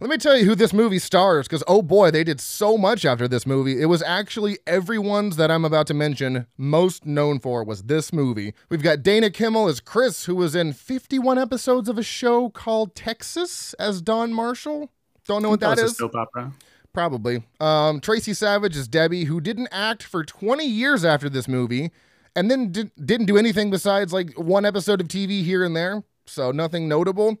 [0.00, 3.04] Let me tell you who this movie stars, because oh boy, they did so much
[3.04, 3.82] after this movie.
[3.82, 8.54] It was actually everyone's that I'm about to mention most known for was this movie.
[8.70, 12.94] We've got Dana Kimmel as Chris, who was in 51 episodes of a show called
[12.94, 14.90] Texas as Don Marshall.
[15.26, 15.92] Don't know what that was is.
[15.92, 16.52] a soap opera.
[16.92, 17.44] Probably.
[17.60, 21.90] Um, Tracy Savage is Debbie, who didn't act for 20 years after this movie,
[22.34, 26.02] and then did, didn't do anything besides like one episode of TV here and there.
[26.26, 27.38] So nothing notable.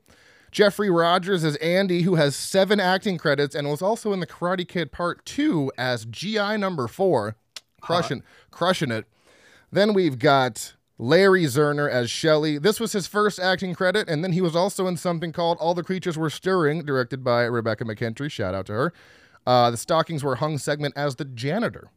[0.50, 4.66] Jeffrey Rogers is Andy, who has seven acting credits and was also in the Karate
[4.66, 7.36] Kid Part Two as GI Number Four,
[7.80, 9.06] crushing, crushing it.
[9.70, 12.58] Then we've got Larry Zerner as Shelley.
[12.58, 15.72] This was his first acting credit, and then he was also in something called All
[15.74, 18.30] the Creatures Were Stirring, directed by Rebekah McKendry.
[18.30, 18.92] Shout out to her.
[19.46, 21.90] Uh, the Stockings Were Hung segment as the janitor.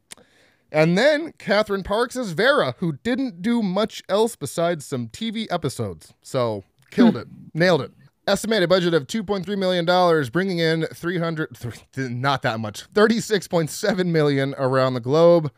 [0.72, 6.14] And then Catherine Parks as Vera, who didn't do much else besides some TV episodes.
[6.20, 7.92] So killed it, nailed it.
[8.26, 11.56] Estimated budget of $2.3 million, bringing in 300,
[11.92, 15.52] th- not that much, 36.7 million around the globe.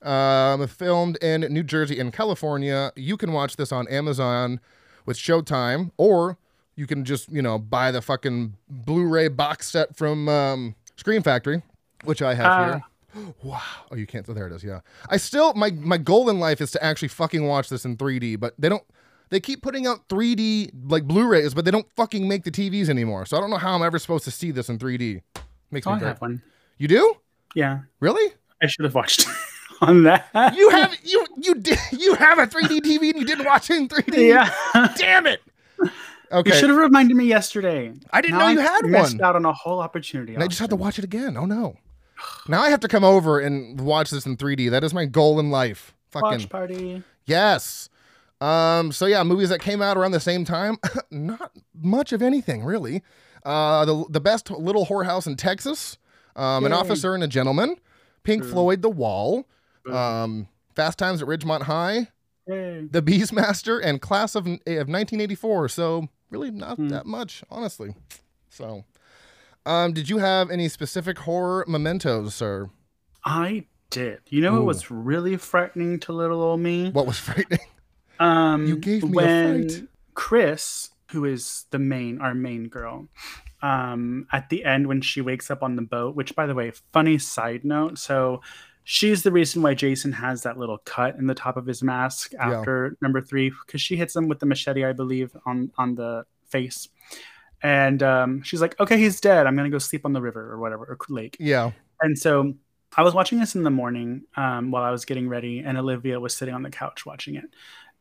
[0.00, 2.92] Um, filmed in New Jersey and California.
[2.96, 4.58] You can watch this on Amazon
[5.04, 6.38] with Showtime, or
[6.74, 11.62] you can just, you know, buy the fucking Blu-ray box set from um, Scream Factory,
[12.04, 12.64] which I have Ah.
[13.16, 13.34] here.
[13.42, 13.60] Wow.
[13.90, 14.24] Oh, you can't.
[14.24, 14.62] So there it is.
[14.62, 14.82] Yeah.
[15.10, 18.38] I still my my goal in life is to actually fucking watch this in 3D,
[18.38, 18.84] but they don't.
[19.30, 23.26] They keep putting out 3D like Blu-rays, but they don't fucking make the TVs anymore.
[23.26, 25.22] So I don't know how I'm ever supposed to see this in 3D.
[25.72, 26.40] Makes Oh, me I have one.
[26.78, 27.14] You do?
[27.56, 28.32] Yeah, Really?
[28.62, 29.26] I should have watched
[29.80, 30.28] on that.
[30.56, 33.76] You have you you did you have a 3D TV and you didn't watch it
[33.78, 34.28] in 3D?
[34.28, 34.94] yeah.
[34.96, 35.40] Damn it.
[36.32, 36.50] Okay.
[36.50, 37.92] You should have reminded me yesterday.
[38.12, 39.24] I didn't Now know you I had missed one.
[39.24, 40.34] out on a whole opportunity.
[40.34, 41.36] And I just had to watch it again.
[41.36, 41.76] Oh no.
[42.48, 44.70] Now I have to come over and watch this in 3D.
[44.70, 45.94] That is my goal in life.
[46.10, 47.02] Fucking watch party.
[47.26, 47.88] yes.
[48.40, 48.90] Um.
[48.92, 50.76] So yeah, movies that came out around the same time.
[51.10, 53.02] Not much of anything really.
[53.44, 55.98] Uh, the the best little whorehouse in Texas.
[56.34, 57.76] Um, an officer and a gentleman.
[58.24, 58.52] Pink True.
[58.52, 59.46] Floyd, The Wall.
[59.90, 62.08] Um, Fast Times at Ridgemont High.
[62.46, 65.68] The Beastmaster and Class of, of 1984.
[65.68, 66.88] So really not Hmm.
[66.88, 67.94] that much, honestly.
[68.48, 68.84] So,
[69.64, 72.70] um, did you have any specific horror mementos, sir?
[73.24, 74.20] I did.
[74.28, 74.58] You know Ooh.
[74.58, 76.90] what was really frightening to little old me?
[76.90, 77.60] What was frightening?
[78.18, 79.88] Um, You gave me a when fright.
[80.14, 83.08] Chris, who is the main, our main girl,
[83.62, 86.16] um, at the end when she wakes up on the boat.
[86.16, 87.98] Which, by the way, funny side note.
[87.98, 88.40] So,
[88.84, 92.32] she's the reason why Jason has that little cut in the top of his mask
[92.32, 92.58] Yeah.
[92.58, 96.24] after number three, because she hits him with the machete, I believe, on on the
[96.48, 96.88] face.
[97.62, 99.46] And um, she's like, "Okay, he's dead.
[99.46, 101.70] I'm gonna go sleep on the river or whatever or lake." Yeah.
[102.00, 102.54] And so
[102.96, 106.18] I was watching this in the morning um, while I was getting ready, and Olivia
[106.18, 107.44] was sitting on the couch watching it.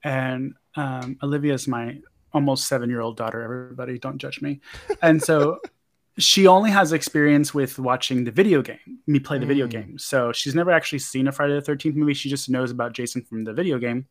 [0.04, 2.00] And um, Olivia is my
[2.34, 3.42] almost seven year old daughter.
[3.44, 4.62] Everybody, don't judge me.
[5.02, 5.60] And so
[6.18, 9.72] she only has experience with watching the video game, me play the video Mm.
[9.72, 9.98] game.
[9.98, 12.14] So she's never actually seen a Friday the 13th movie.
[12.14, 14.08] She just knows about Jason from the video game.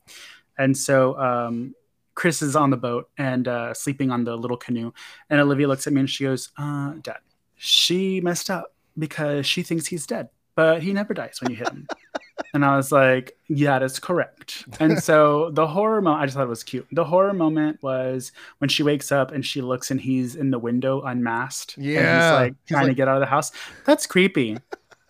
[0.58, 1.74] And so um,
[2.14, 4.92] Chris is on the boat and uh, sleeping on the little canoe.
[5.28, 7.18] And Olivia looks at me and she goes, uh, Dad,
[7.56, 11.68] she messed up because she thinks he's dead, but he never dies when you hit
[11.68, 11.86] him.
[12.54, 14.64] and I was like, yeah, that's correct.
[14.80, 16.86] And so the horror moment, I just thought it was cute.
[16.92, 20.58] The horror moment was when she wakes up and she looks and he's in the
[20.58, 21.76] window unmasked.
[21.76, 22.14] And Yeah.
[22.14, 23.52] he's like He's trying to get out of the house.
[23.84, 24.58] That's creepy.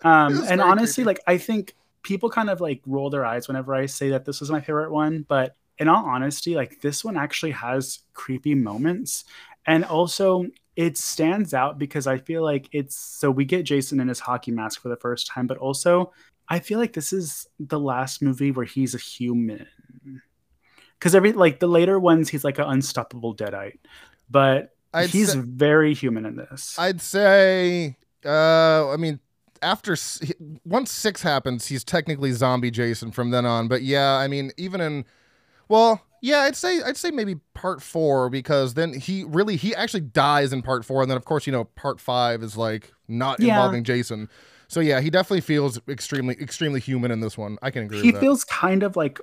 [0.03, 1.07] Um, and honestly, creepy.
[1.19, 4.39] like, I think people kind of like roll their eyes whenever I say that this
[4.39, 5.25] was my favorite one.
[5.27, 9.23] But in all honesty, like, this one actually has creepy moments.
[9.65, 14.07] And also, it stands out because I feel like it's so we get Jason in
[14.07, 16.13] his hockey mask for the first time, but also
[16.51, 19.65] I feel like this is the last movie where he's a human.
[20.99, 23.79] Because every like the later ones, he's like an unstoppable deadite,
[24.29, 26.77] but I'd he's say- very human in this.
[26.77, 29.19] I'd say, uh, I mean,
[29.63, 29.95] after
[30.65, 33.67] once six happens, he's technically zombie Jason from then on.
[33.67, 35.05] But yeah, I mean, even in,
[35.69, 40.01] well, yeah, I'd say I'd say maybe part four because then he really he actually
[40.01, 43.39] dies in part four, and then of course you know part five is like not
[43.39, 43.55] Yeah.
[43.55, 44.29] involving Jason.
[44.71, 47.57] So yeah, he definitely feels extremely extremely human in this one.
[47.61, 47.99] I can agree.
[47.99, 48.21] he with that.
[48.21, 49.19] feels kind of like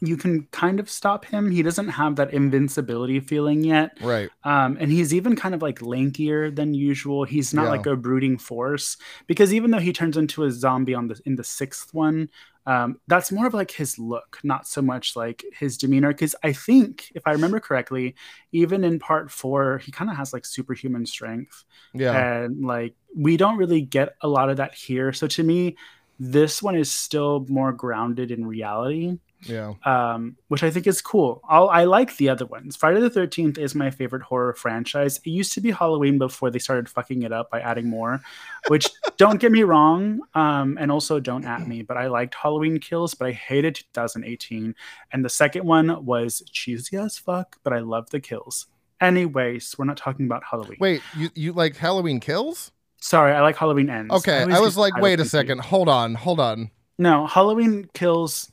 [0.00, 1.50] you can kind of stop him.
[1.50, 3.96] He doesn't have that invincibility feeling yet.
[4.02, 4.28] right.
[4.44, 7.24] Um, and he's even kind of like lankier than usual.
[7.24, 7.70] He's not Yeah.
[7.70, 11.36] like a brooding force because even though he turns into a zombie on the in
[11.36, 12.28] the sixth one,
[12.66, 16.08] um, that's more of like his look, not so much like his demeanor.
[16.08, 18.14] Because I think, if I remember correctly,
[18.52, 22.42] even in part four, he kind of has like superhuman strength, Yeah.
[22.44, 25.12] and like we don't really get a lot of that here.
[25.12, 25.76] So to me,
[26.20, 29.74] this one is still more grounded in reality yeah.
[29.84, 31.40] um, which I think is cool.
[31.48, 32.76] I'll, I like the other ones.
[32.76, 35.18] Friday the Thirteenth is my favorite horror franchise.
[35.18, 38.20] It used to be Halloween before they started fucking it up by adding more.
[38.68, 42.78] Which don't get me wrong, um, and also don't at me, but I liked Halloween
[42.78, 44.74] Kills, but I hated 2018.
[45.12, 48.66] And the second one was cheesy as fuck, but I love the kills.
[49.00, 50.78] Anyways, we're not talking about Halloween.
[50.78, 52.70] Wait, you you like Halloween Kills?
[53.00, 54.14] Sorry, I like Halloween Ends.
[54.14, 56.70] Okay, always I was like, wait a second, hold on, hold on.
[56.98, 58.51] No, Halloween Kills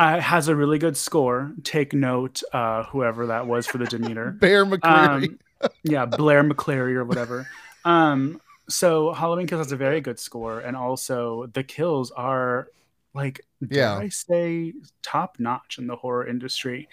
[0.00, 1.52] uh, has a really good score.
[1.62, 4.30] Take note, uh, whoever that was for the Demeter.
[4.40, 5.38] Bear McCreary.
[5.60, 7.46] Um, yeah, Blair McClary or whatever.
[7.84, 12.68] Um, so Halloween Kills has a very good score, and also the kills are
[13.12, 13.98] like, dare Yeah.
[13.98, 16.88] I say, top notch in the horror industry.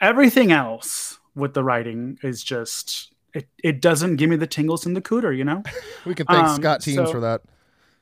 [0.00, 3.48] Everything else with the writing is just it.
[3.62, 5.62] It doesn't give me the tingles in the cooter, you know.
[6.06, 7.42] we can thank um, Scott Teems so- for that.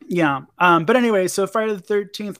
[0.06, 0.42] Yeah.
[0.58, 2.38] Um, but anyway, so Friday the Thirteenth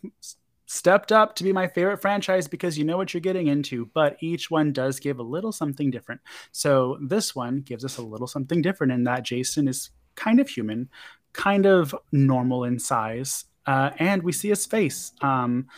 [0.68, 4.18] stepped up to be my favorite franchise because you know what you're getting into, but
[4.20, 6.20] each one does give a little something different.
[6.52, 10.48] So this one gives us a little something different in that Jason is kind of
[10.48, 10.90] human,
[11.32, 15.12] kind of normal in size, uh, and we see his face.
[15.22, 15.68] Um,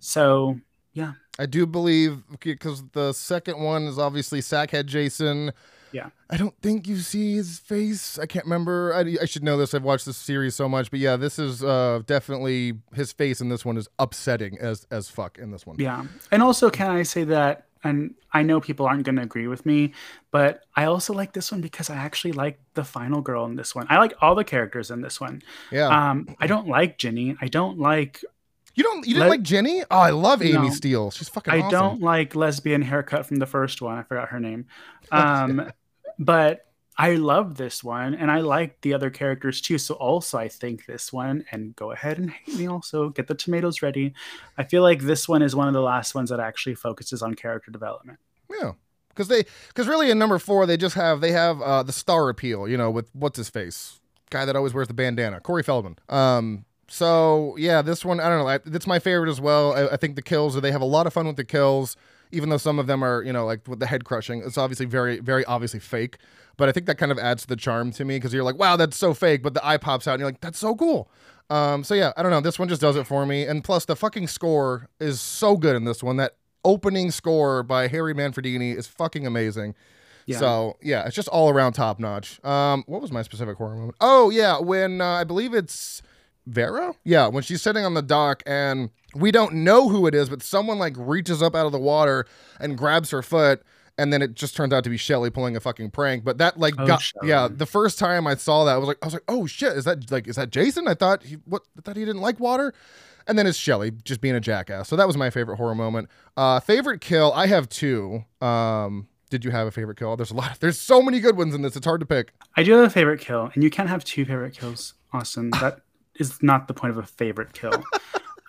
[0.00, 0.58] so
[0.94, 5.52] yeah, I do believe because the second one is obviously Sackhead Jason.
[5.92, 6.10] Yeah.
[6.30, 8.18] I don't think you see his face.
[8.18, 8.92] I can't remember.
[8.94, 9.72] I, I should know this.
[9.74, 13.48] I've watched this series so much, but yeah, this is uh, definitely his face in
[13.48, 15.76] this one is upsetting as as fuck in this one.
[15.78, 16.04] yeah.
[16.30, 17.64] And also, can I say that?
[17.84, 19.92] And I know people aren't going to agree with me,
[20.32, 23.72] but I also like this one because I actually like the final girl in this
[23.72, 23.86] one.
[23.88, 25.42] I like all the characters in this one.
[25.70, 25.86] Yeah.
[25.86, 27.36] Um, I don't like Ginny.
[27.40, 28.20] I don't like.
[28.74, 29.84] you don't you didn't let- like Jenny?
[29.92, 30.70] Oh, I love Amy No.
[30.70, 31.12] Steele.
[31.12, 31.70] She's fucking I awesome.
[31.70, 33.96] don't like lesbian haircut from the first one.
[33.96, 34.66] I forgot her name.
[35.12, 35.70] Um,
[36.18, 36.64] but
[37.00, 39.78] I love this one, and I like the other characters too.
[39.78, 42.68] So also, I think this one, and go ahead and hate me.
[42.68, 44.14] Also, get the tomatoes ready.
[44.56, 47.34] I feel like this one is one of the last ones that actually focuses on
[47.34, 48.18] character development.
[48.50, 48.72] Yeah.
[49.10, 52.28] Because they, because really in number four they just have they have uh, the star
[52.28, 54.00] appeal, you know, with what's his face,
[54.30, 55.98] guy that always wears the bandana, Corey Feldman.
[56.08, 59.72] Um, so yeah, this one I don't know, I, it's my favorite as well.
[59.72, 61.96] I, I think the kills they have a lot of fun with the kills,
[62.32, 64.42] even though some of them are you know like with the head crushing.
[64.44, 66.18] It's obviously very very obviously fake,
[66.56, 68.58] but I think that kind of adds to the charm to me because you're like,
[68.58, 71.10] wow, that's so fake, but the eye pops out and you're like, that's so cool.
[71.50, 72.40] Um, so yeah, I don't know.
[72.40, 75.76] This one just does it for me, and plus the fucking score is so good
[75.76, 76.16] in this one.
[76.16, 79.74] That opening score by Harry Manfredini is fucking amazing.
[80.26, 80.38] Yeah.
[80.38, 82.44] So yeah, it's just all around top notch.
[82.44, 83.96] Um, what was my specific horror moment?
[84.00, 86.02] Oh yeah, when uh, I believe it's
[86.48, 86.94] Vera.
[87.04, 90.42] Yeah, when she's sitting on the dock and we don't know who it is, but
[90.42, 92.26] someone like reaches up out of the water
[92.60, 93.62] and grabs her foot.
[94.00, 96.22] And then it just turns out to be Shelly pulling a fucking prank.
[96.24, 97.28] But that like Oh, got Shelley.
[97.30, 97.48] yeah.
[97.50, 99.84] The first time I saw that, I was like, I was like, oh shit, is
[99.86, 100.86] that like is that Jason?
[100.86, 102.72] I thought he what I thought he didn't like water.
[103.26, 104.88] And then it's Shelly just being a jackass.
[104.88, 106.08] So that was my favorite horror moment.
[106.36, 108.24] Uh, favorite kill, I have two.
[108.40, 110.16] Um, did you have a favorite kill?
[110.16, 110.58] There's a lot.
[110.60, 111.74] There's so many good ones in this.
[111.76, 112.32] It's hard to pick.
[112.56, 115.50] I do have a favorite kill, and you can't have two favorite kills, Austin.
[115.50, 115.80] That
[116.18, 117.82] is not the point of a favorite kill.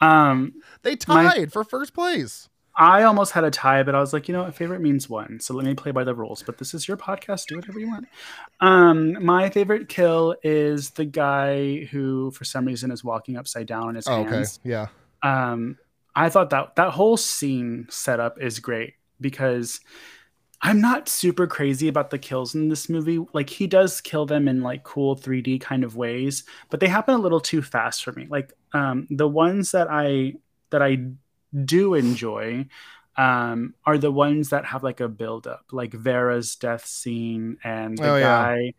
[0.02, 0.54] Um,
[0.84, 2.48] They tied for first place.
[2.76, 5.42] I almost had a tie, but I was like, you know what, favorite means one.
[5.42, 6.42] So let me play by the rules.
[6.42, 7.48] But this is your podcast.
[7.48, 8.08] Do whatever you want.
[8.62, 13.90] Um, my favorite kill is the guy who, for some reason, is walking upside down
[13.90, 14.46] on his Oh, okay.
[14.64, 14.88] Yeah.
[15.22, 15.78] Um,
[16.16, 19.82] I thought that that whole scene setup is great because
[20.62, 23.20] I'm not super crazy about the kills in this movie.
[23.34, 27.16] Like he does kill them in like cool 3D kind of ways, but they happen
[27.16, 28.28] a little too fast for me.
[28.30, 30.34] Like um, the ones that I
[30.72, 31.06] that I
[31.66, 32.68] do enjoy
[33.18, 37.98] um, are the ones that have like a build up, like Vera's death scene and
[37.98, 38.22] the Oh, yeah.
[38.22, 38.74] guy,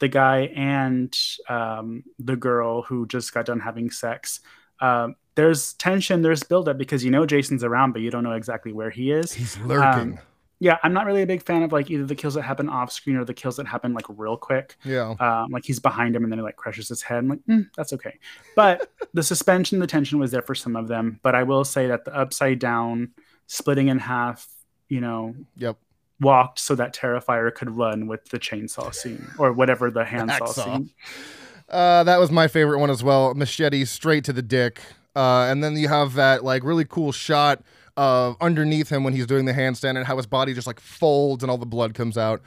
[0.00, 1.16] the guy and
[1.48, 4.40] um, the girl who just got done having sex.
[4.80, 8.32] Um, there's tension, there's build up because you know Jason's around, but you don't know
[8.32, 9.32] exactly where he is.
[9.32, 10.18] He's lurking.
[10.62, 12.92] Yeah, I'm not really a big fan of like either the kills that happen off
[12.92, 14.76] screen or the kills that happen like real quick.
[14.84, 15.14] yeah.
[15.18, 17.18] Um, like he's behind him and then he like crushes his head.
[17.18, 18.18] I'm like, mm, that's okay.
[18.54, 21.18] But the suspension, the tension was there for some of them.
[21.22, 23.12] But I will say that the upside down,
[23.46, 24.46] splitting in half,
[24.90, 25.78] you know, Yep.
[26.20, 30.90] walked so that Terrifier could run with the chainsaw scene or whatever the handsaw scene.
[31.70, 33.32] Uh, that was my favorite one as well.
[33.34, 34.82] Machete straight to the dick.
[35.16, 37.62] Uh, and then you have that like really cool shot
[38.00, 41.44] of underneath him when he's doing the handstand and how his body just like folds
[41.44, 42.40] and all the blood comes out.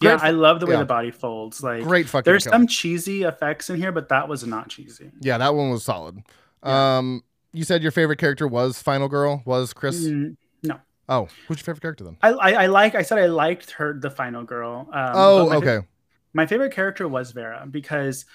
[0.00, 0.78] Yeah, Great- I love the way yeah.
[0.80, 1.62] the body folds.
[1.62, 2.52] Like Great fucking there's kill.
[2.52, 5.10] some cheesy effects in here, but that was not cheesy.
[5.20, 6.22] Yeah, that one was solid.
[6.64, 6.98] Yeah.
[6.98, 9.42] Um, you said your favorite character was Final Girl.
[9.44, 10.06] Was Chris?
[10.06, 10.80] Mm, no.
[11.08, 12.16] Oh, who's your favorite character then?
[12.22, 14.88] I, I, I like I said I liked her the final girl.
[14.92, 15.86] Um, oh, my fa- okay.
[16.32, 18.26] my favorite character was Vera because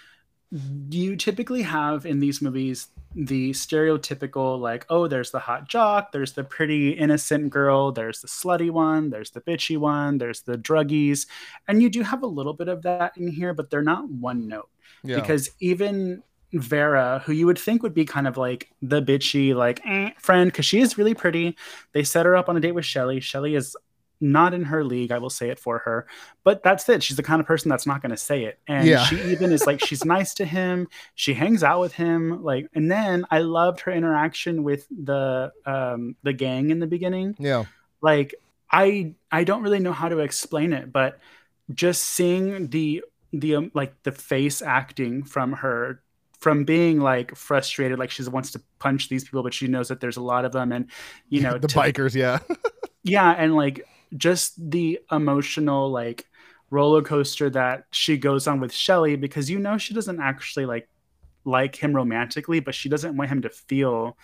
[0.89, 6.33] you typically have in these movies the stereotypical like oh there's the hot jock there's
[6.33, 11.27] the pretty innocent girl there's the slutty one there's the bitchy one there's the druggies
[11.67, 14.47] and you do have a little bit of that in here but they're not one
[14.47, 14.69] note
[15.03, 15.19] Yeah.
[15.19, 19.81] because even Vera, who you would think would be kind of like the bitchy, like
[19.85, 21.55] eh, friend, because she is really pretty.
[21.93, 23.19] They set her up on a date with Shelly.
[23.19, 23.77] Shelly is
[24.21, 25.11] not in her league.
[25.11, 26.07] I will say it for her,
[26.43, 27.01] but that's it.
[27.03, 28.59] She's the kind of person that's not going to say it.
[28.67, 29.03] And Yeah.
[29.05, 30.87] she even is like, she's nice to him.
[31.15, 32.43] She hangs out with him.
[32.43, 37.35] Like, and then I loved her interaction with the um, the gang in the beginning
[37.39, 37.63] yeah.
[38.01, 38.35] like
[38.71, 41.19] i i don't really know how to explain it but
[41.73, 43.03] just seeing the
[43.33, 46.01] the um, like the face acting from her
[46.39, 49.99] from being like frustrated like she wants to punch these people but she knows that
[50.01, 50.85] there's a lot of them and
[51.29, 52.13] you know the to- bikers.
[52.15, 52.39] Yeah.
[53.03, 56.25] yeah and like just the emotional like
[56.69, 60.87] roller coaster that she goes on with Shelly because you know she doesn't actually like
[61.45, 64.17] like him romantically but she doesn't want him to feel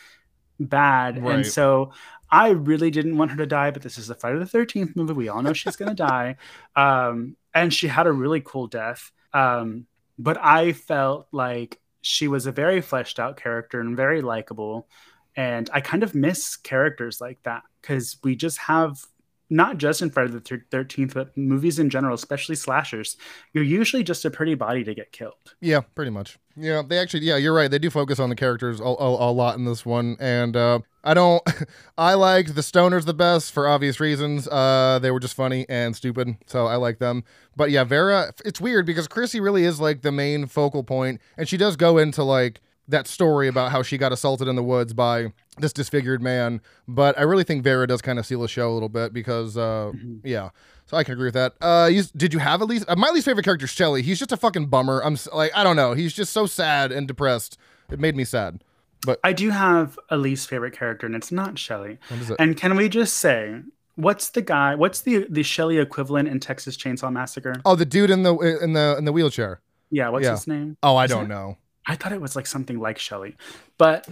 [0.59, 1.21] bad.
[1.23, 1.35] Right.
[1.35, 1.91] and so
[2.29, 5.13] I really didn't want her to die but this is the Friday the 13th movie.
[5.13, 6.37] We all know she's going to die.
[6.75, 9.11] Um and she had a really cool death.
[9.33, 14.87] Um but I felt like she was a very fleshed out character and very likable.
[15.35, 19.03] And I kind of miss characters like that because we just have
[19.49, 23.17] not just in Friday the 13th, but movies in general, especially slashers.
[23.53, 25.33] You're usually just a pretty body to get killed.
[25.61, 26.37] Yeah, pretty much.
[26.57, 27.25] Yeah, they actually.
[27.25, 27.69] Yeah, you're right.
[27.69, 30.79] They do focus on the characters a, a, a lot in this one, and uh,
[31.03, 31.43] I don't.
[31.97, 34.47] I liked the stoners the best for obvious reasons.
[34.47, 37.23] Uh, they were just funny and stupid, so I like them.
[37.55, 38.33] But yeah, Vera.
[38.45, 41.97] It's weird because Chrissy really is like the main focal point, and she does go
[41.97, 46.21] into like that story about how she got assaulted in the woods by this disfigured
[46.21, 46.61] man.
[46.87, 49.57] But I really think Vera does kind of seal the show a little bit because,
[49.57, 49.91] uh,
[50.23, 50.49] yeah.
[50.87, 51.53] So I can agree with that.
[51.61, 54.01] Uh, you, did you have at least uh, my least favorite character, is Shelly?
[54.03, 55.01] He's just a fucking bummer.
[55.03, 55.93] I'm like, I don't know.
[55.93, 57.57] He's just so sad and depressed.
[57.89, 58.63] It made me sad.
[59.05, 61.97] But I do have a least favorite character, and it's not Shelly.
[62.09, 62.35] It?
[62.39, 63.61] And can we just say,
[63.95, 64.75] what's the guy?
[64.75, 67.53] What's the the Shelly equivalent in Texas Chainsaw Massacre?
[67.65, 69.61] oh, the dude in the in the in the wheelchair.
[69.91, 70.31] Yeah, what's Yeah.
[70.31, 70.77] his name?
[70.83, 71.57] Oh, I Is don't it- know.
[71.87, 73.35] I thought it was like something like Shelly,
[73.77, 74.07] but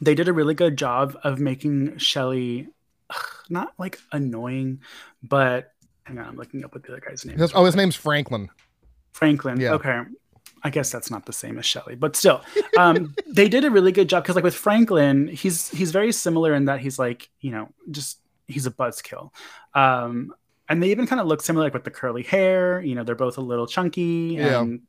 [0.00, 2.68] they did a really good job of making Shelly
[3.48, 4.80] not like annoying,
[5.22, 5.72] but
[6.04, 7.52] hang on, I'm looking up what the other guy's name is.
[7.54, 8.48] Oh, his name's Franklin.
[9.12, 9.60] Franklin.
[9.60, 9.72] Yeah.
[9.74, 10.00] Okay.
[10.62, 12.42] I guess that's not the same as Shelley, but still,
[12.78, 16.52] um, they did a really good job because, like, with Franklin, he's he's very similar
[16.54, 19.30] in that he's like, you know, just he's a buzzkill,
[19.74, 20.34] um,
[20.68, 22.82] and they even kind of look similar, like with the curly hair.
[22.82, 24.60] You know, they're both a little chunky, Yeah.
[24.60, 24.82] and,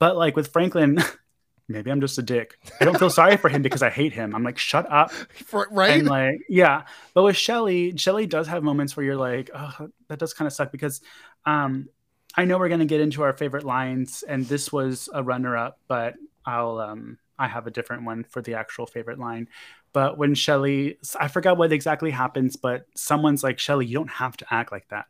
[0.00, 0.98] but like with Franklin,
[1.68, 2.58] maybe I'm just a dick.
[2.80, 4.34] I don't feel sorry for him because I hate him.
[4.34, 5.10] I'm like, shut up,
[5.46, 5.98] For, right?
[6.00, 6.82] and like yeah
[7.14, 10.52] but with shelly shelly does have moments where you're like oh that does kind of
[10.52, 11.00] suck because
[11.46, 11.88] um
[12.36, 15.56] i know we're going to get into our favorite lines and this was a runner
[15.56, 16.14] up but
[16.46, 19.48] i'll um I have a different one for the actual favorite line.
[19.92, 24.36] But when Shelly, I forgot what exactly happens, but someone's like, Shelly, you don't have
[24.38, 25.06] to act like that.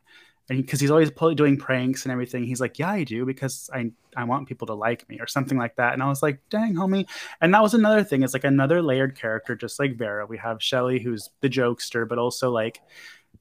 [0.47, 3.91] And because he's always doing pranks and everything, he's like, Yeah, I do because I
[4.15, 5.93] I want people to like me or something like that.
[5.93, 7.07] And I was like, Dang, homie.
[7.41, 8.21] And that was another thing.
[8.21, 10.25] It's like another layered character, just like Vera.
[10.25, 12.79] We have Shelly, who's the jokester, but also like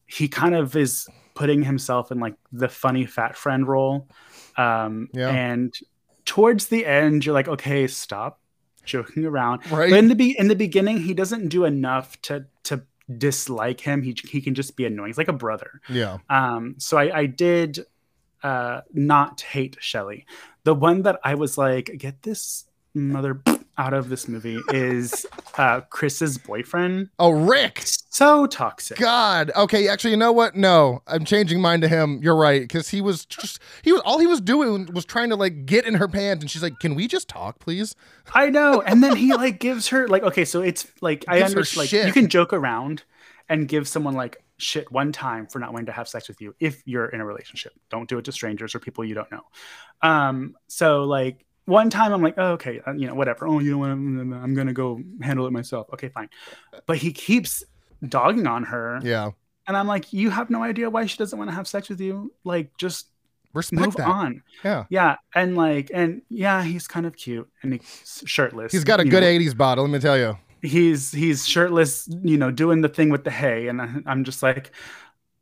[0.07, 4.09] he kind of is putting himself in like the funny fat friend role.
[4.57, 5.29] Um, Yeah.
[5.31, 5.75] And
[6.25, 8.41] towards the end, you're like, okay, stop
[8.85, 9.71] joking around.
[9.71, 9.91] Right.
[9.91, 12.83] But in the be- in the beginning, he doesn't do enough to to
[13.19, 14.03] dislike him.
[14.03, 15.09] He he can just be annoying.
[15.09, 15.81] He's like a brother.
[15.89, 16.19] Yeah.
[16.29, 17.85] Um, so I, I did
[18.43, 20.27] uh, not hate Shelley.
[20.65, 23.43] The one that I was like, get this mother
[23.79, 25.27] out of this movie is
[25.59, 27.11] uh, Chris's boyfriend.
[27.18, 27.83] Oh, Rick.
[27.85, 28.99] So toxic.
[28.99, 29.51] God.
[29.57, 29.89] Okay.
[29.89, 30.55] Actually, you know what?
[30.55, 32.20] No, I'm changing mine to him.
[32.22, 35.37] You're right, because he was just he was all he was doing was trying to
[35.37, 37.97] like get in her pants, and she's like, "Can we just talk, please?"
[38.33, 38.81] I know.
[38.81, 42.07] And then he like gives her like okay, so it's like I understand like shit.
[42.07, 43.03] you can joke around
[43.49, 46.55] and give someone like shit one time for not wanting to have sex with you
[46.61, 47.72] if you're in a relationship.
[47.91, 49.43] Don't do it to strangers or people you don't know.
[50.03, 53.47] Um so like one time I'm like, oh, okay, uh, you know, whatever.
[53.47, 53.91] Oh, you know what?
[53.91, 55.89] I'm, I'm gonna go handle it myself.
[55.95, 56.29] Okay, fine.
[56.87, 57.65] But he keeps
[58.07, 59.31] dogging on her, Yeah.
[59.67, 62.01] and I'm like, you have no idea why she doesn't want to have sex with
[62.01, 62.33] you.
[62.45, 63.09] Like, just
[63.55, 64.09] Respect move that.
[64.09, 64.43] on.
[64.65, 64.85] Yeah.
[64.91, 68.73] Yeah, and like, and yeah, he's kind of cute and he's shirtless.
[68.73, 69.29] He's got a good know.
[69.29, 69.81] '80s body.
[69.81, 70.37] Let me tell you.
[70.61, 74.43] he's he's shirtless, you know, doing the thing with the hay, and I, I'm just
[74.43, 74.73] like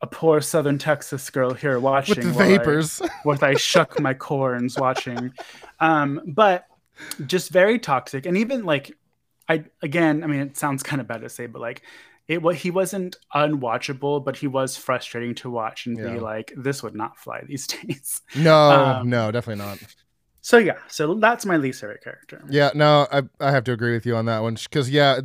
[0.03, 3.01] a poor Southern Texas girl here watching With while I- vapors.
[3.25, 5.33] with I shuck my corns watching.
[5.81, 6.67] Um, but
[7.27, 8.97] just very toxic, and even like
[9.49, 11.83] I again, I mean, it sounds kind of bad to say, but like
[12.29, 16.13] it what he wasn't unwatchable, but he was frustrating to watch and Yeah.
[16.15, 18.23] be like, this would not fly these days.
[18.37, 18.57] No,
[19.01, 19.79] Um, no, definitely not.
[20.45, 22.43] So yeah, so that's my least favorite character.
[22.51, 25.21] Yeah, no, I I have to agree with you on that one because yeah,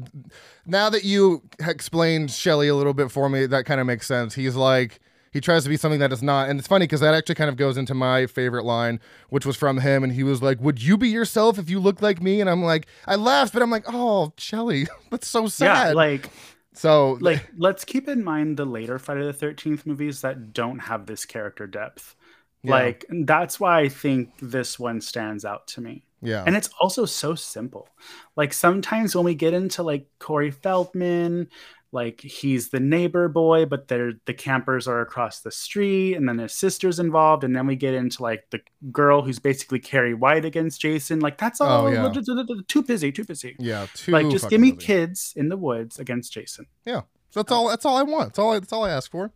[0.68, 4.36] now that you explained Shelley a little bit for me, that kind of makes sense.
[4.36, 4.99] He's like
[5.32, 7.49] he tries to be something that is not, and it's funny because that actually kind
[7.49, 8.99] of goes into my favorite line,
[9.30, 12.03] which was from him, and he was like, "Would you be yourself if you looked
[12.03, 15.88] like me?" And I'm like, I laughed, but I'm like, "Oh, Shelley, that's so sad."
[15.88, 16.30] Yeah, like
[16.74, 21.07] so like let's keep in mind the later Friday the 13th movies that don't have
[21.07, 22.15] this character depth.
[22.64, 22.72] Yeah.
[22.72, 26.03] Like that's why I think this one stands out to me.
[26.22, 27.88] yeah, And it's also so simple.
[28.36, 31.49] Like sometimes when we get into like Corey Feldman,
[31.91, 36.38] like he's the neighbor boy, but they're the campers are across the street, and then
[36.38, 38.60] his sister's involved, and then we get into like the
[38.91, 41.22] girl who's basically Carrie White against Jason.
[41.22, 42.12] Like that's oh, all Oh, yeah.
[42.68, 43.55] too busy, too busy.
[43.58, 44.86] yeah, too like just give me busy.
[44.86, 46.66] kids in the woods against Jason.
[46.86, 47.70] Yeah, so that's all.
[47.70, 48.30] That's all I want.
[48.30, 48.51] That's all.
[48.51, 49.32] I, that's all I ask for.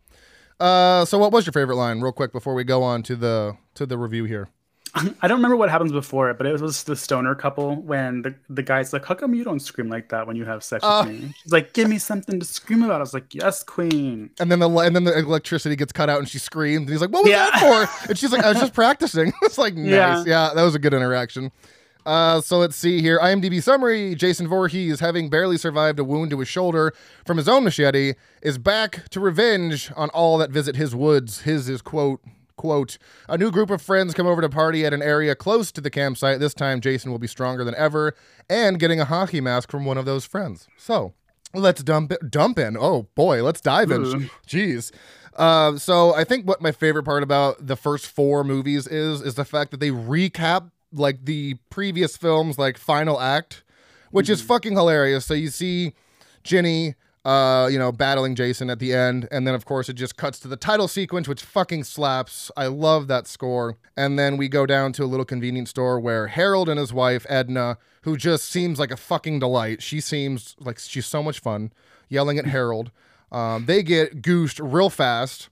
[0.62, 3.56] Uh, so what was your favorite line, real quick, before we go on to the
[3.74, 4.48] to the review here?
[4.94, 8.34] I don't remember what happens before it, but it was the stoner couple when the,
[8.50, 11.04] the guy's like, How come you don't scream like that when you have sex Uh.
[11.06, 11.34] with me?
[11.42, 12.96] She's like, Give me something to scream about.
[12.96, 14.30] I was like, Yes, queen.
[14.38, 16.82] And then the and then the electricity gets cut out, and she screams.
[16.82, 17.48] And he's like, "What was Yeah.
[17.50, 20.24] that for?" And she's like, "I was just practicing." it's like nice, yeah.
[20.26, 20.50] Yeah.
[20.54, 21.50] that was a good interaction.
[22.04, 23.18] Uh, so let's see here.
[23.20, 26.92] IMDb summary: Jason Voorhees, having barely survived a wound to his shoulder
[27.24, 31.42] from his own machete, is back to revenge on all that visit his woods.
[31.42, 32.20] His is quote
[32.56, 32.98] quote
[33.28, 35.90] a new group of friends come over to party at an area close to the
[35.90, 36.40] campsite.
[36.40, 38.14] This time, Jason will be stronger than ever
[38.48, 40.68] and getting a hockey mask from one of those friends.
[40.76, 41.14] So
[41.54, 42.76] let's dump it, dump in.
[42.76, 44.02] Oh boy, let's dive in.
[44.02, 44.30] Ooh.
[44.46, 44.92] Jeez.
[45.34, 49.34] Uh, so I think what my favorite part about the first four movies is is
[49.34, 53.64] the fact that they recap like the previous films, like final act,
[54.10, 55.24] which is fucking hilarious.
[55.26, 55.94] So you see
[56.44, 60.16] Ginny, uh, you know, battling Jason at the end, and then of course it just
[60.16, 62.50] cuts to the title sequence, which fucking slaps.
[62.56, 63.78] I love that score.
[63.96, 67.24] And then we go down to a little convenience store where Harold and his wife
[67.28, 69.82] Edna, who just seems like a fucking delight.
[69.82, 71.72] She seems like she's so much fun,
[72.08, 72.90] yelling at Harold.
[73.30, 75.48] Um, they get goosed real fast.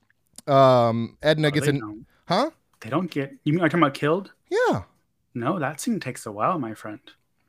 [0.47, 2.05] Um, Edna Oh, gets in, don't.
[2.27, 2.49] huh?
[2.81, 4.31] they don't get you mean are you talking about killed?
[4.49, 4.83] Yeah.
[5.33, 6.99] No, that scene takes a while, my friend.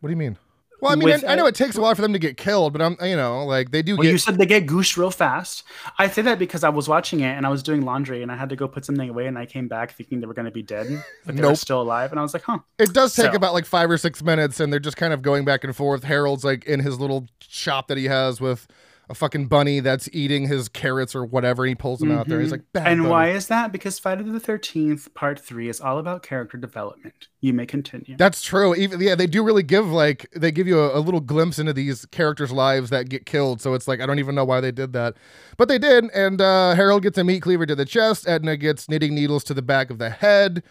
[0.00, 0.38] What do you mean?
[0.80, 2.36] Well, I mean, With, I, I know it takes a while for them to get
[2.36, 4.10] killed, but I'm, you know, like they do Well, get.
[4.10, 5.62] you said they get goosed real fast.
[5.96, 8.36] I say that because I was watching it and I was doing laundry and I
[8.36, 10.50] had to go put something away and I came back thinking they were going to
[10.50, 10.88] be dead,
[11.24, 11.56] but they were Nope.
[11.58, 12.10] still alive.
[12.10, 12.58] And I was like, huh.
[12.80, 15.22] It does take So- about like five or six minutes, and they're just kind of
[15.22, 16.02] going back and forth.
[16.02, 18.66] Harold's like in his little shop that he has with
[19.10, 21.64] a fucking bunny that's eating his carrots or whatever.
[21.66, 22.40] He pulls them out there.
[22.40, 22.52] He's Mhm.
[22.52, 23.72] like, and bunny." why is that?
[23.72, 27.28] Because Friday the 13th, part three, is all about character development.
[27.40, 28.16] You may continue.
[28.16, 28.74] That's true.
[28.74, 31.72] Even yeah, they do really give like they give you a, a little glimpse into
[31.72, 33.60] these characters' lives that get killed.
[33.60, 35.16] So it's like I don't even know why they did that,
[35.56, 36.04] but they did.
[36.14, 38.28] And uh, Harold gets a meat cleaver to the chest.
[38.28, 40.62] Edna gets knitting needles to the back of the head,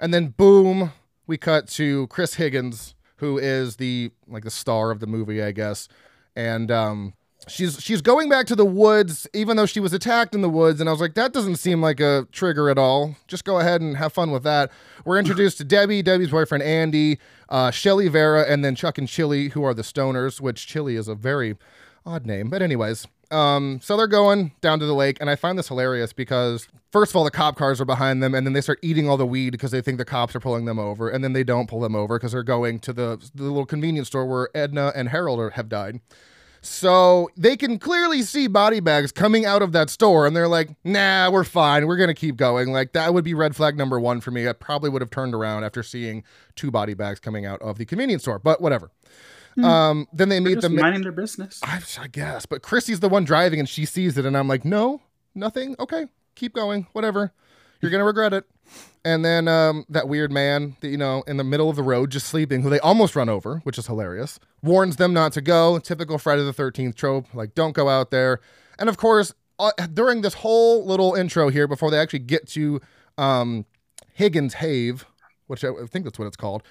[0.00, 0.92] and then boom,
[1.26, 5.52] we cut to Chris Higgins, who is the like the star of the movie, I
[5.52, 5.86] guess.
[6.34, 7.12] And um
[7.48, 10.80] she's she's going back to the woods even though she was attacked in the woods
[10.80, 13.16] and I was like that doesn't seem like a trigger at all.
[13.26, 14.70] Just go ahead and have fun with that.
[15.04, 17.18] We're introduced to Debbie, Debbie's boyfriend Andy,
[17.48, 21.08] uh Shelly Vera and then Chuck and Chili who are the stoners, which Chili is
[21.08, 21.56] a very
[22.06, 22.50] odd name.
[22.50, 26.12] But anyways, um, so they're going down to the lake, and I find this hilarious
[26.12, 29.08] because first of all, the cop cars are behind them, and then they start eating
[29.08, 31.44] all the weed because they think the cops are pulling them over, and then they
[31.44, 34.92] don't pull them over because they're going to the the little convenience store where Edna
[34.94, 36.00] and Harold are, have died.
[36.64, 40.70] So they can clearly see body bags coming out of that store, and they're like,
[40.82, 41.86] "Nah, we're fine.
[41.86, 44.48] We're gonna keep going." Like that would be red flag number one for me.
[44.48, 46.24] I probably would have turned around after seeing
[46.56, 48.90] two body bags coming out of the convenience store, but whatever.
[49.62, 51.60] Um, then they meet They're the minding their business.
[51.62, 54.64] I, I guess, but Chrissy's the one driving and she sees it, and I'm like,
[54.64, 55.02] no,
[55.34, 55.76] nothing.
[55.78, 57.32] Okay, keep going, whatever.
[57.80, 58.46] You're gonna regret it.
[59.04, 62.10] And then um, that weird man, that, you know, in the middle of the road,
[62.10, 65.78] just sleeping, who they almost run over, which is hilarious, warns them not to go.
[65.78, 68.40] Typical Friday the 13th trope, like don't go out there.
[68.78, 72.80] And of course, uh, during this whole little intro here, before they actually get to
[73.18, 73.66] um,
[74.14, 75.04] Higgins Have,
[75.46, 76.62] which I I think that's what it's called,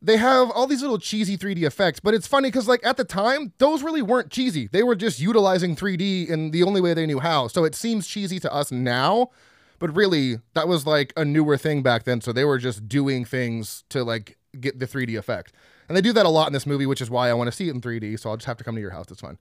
[0.00, 3.04] they have all these little cheesy 3D effects, but it's funny because like at the
[3.04, 4.68] time, those really weren't cheesy.
[4.70, 7.48] They were just utilizing 3D in the only way they knew how.
[7.48, 9.30] So it seems cheesy to us now,
[9.78, 12.20] but really that was like a newer thing back then.
[12.20, 15.52] So they were just doing things to like get the 3D effect.
[15.88, 17.52] And they do that a lot in this movie, which is why I want to
[17.52, 18.18] see it in 3D.
[18.20, 19.06] So I'll just have to come to your house.
[19.10, 19.38] It's fine.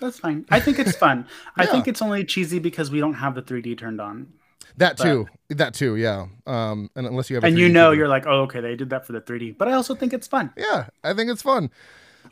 [0.00, 0.46] That's fine.
[0.50, 1.26] I think it's fun.
[1.56, 4.32] I think it's only cheesy because we don't have the 3D turned on.
[4.76, 5.26] That too.
[5.50, 5.96] That too.
[5.96, 6.26] Yeah.
[6.46, 7.96] Um, and unless you have, a And you know, TV.
[7.98, 9.58] you're like, oh, okay, they did that for the 3D.
[9.58, 10.52] But I also think it's fun.
[10.56, 11.70] Yeah, I think it's fun.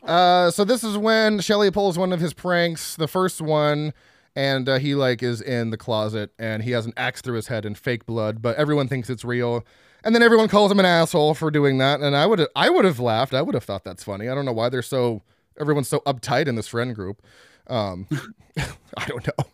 [0.02, 3.92] Uh, so this is when Shelly pulls one of his pranks, the first one,
[4.36, 7.48] and uh, he like is in the closet and he has an axe through his
[7.48, 9.64] head and fake blood, but everyone thinks it's real.
[10.04, 12.84] And then everyone calls him an asshole for doing that, and I would I would
[12.84, 13.34] have laughed.
[13.34, 14.28] I would have thought that's funny.
[14.28, 15.22] I don't know why they're so
[15.58, 17.20] everyone's so uptight in this friend group.
[17.66, 18.06] Um,
[18.96, 19.44] I don't know.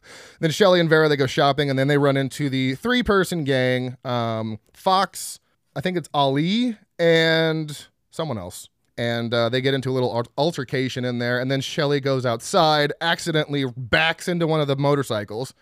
[0.41, 3.45] Then Shelly and Vera they go shopping, and then they run into the three person
[3.45, 3.97] gang.
[4.05, 5.41] Um, Fox,
[5.75, 8.69] I think it's Ali and someone else.
[8.97, 12.93] And uh, they get into a little altercation in there, and then Shelly goes outside,
[13.01, 15.53] accidentally backs into one of the motorcycles,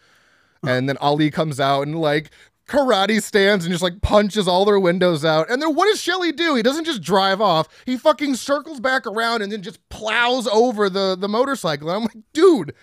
[0.62, 2.30] and then Ali comes out and like
[2.68, 5.50] karate stands and just like punches all their windows out.
[5.50, 6.54] And then what does Shelly do?
[6.54, 7.68] He doesn't just drive off.
[7.84, 11.88] He fucking circles back around and then just plows over the the motorcycle.
[11.88, 12.74] And I'm like, dude,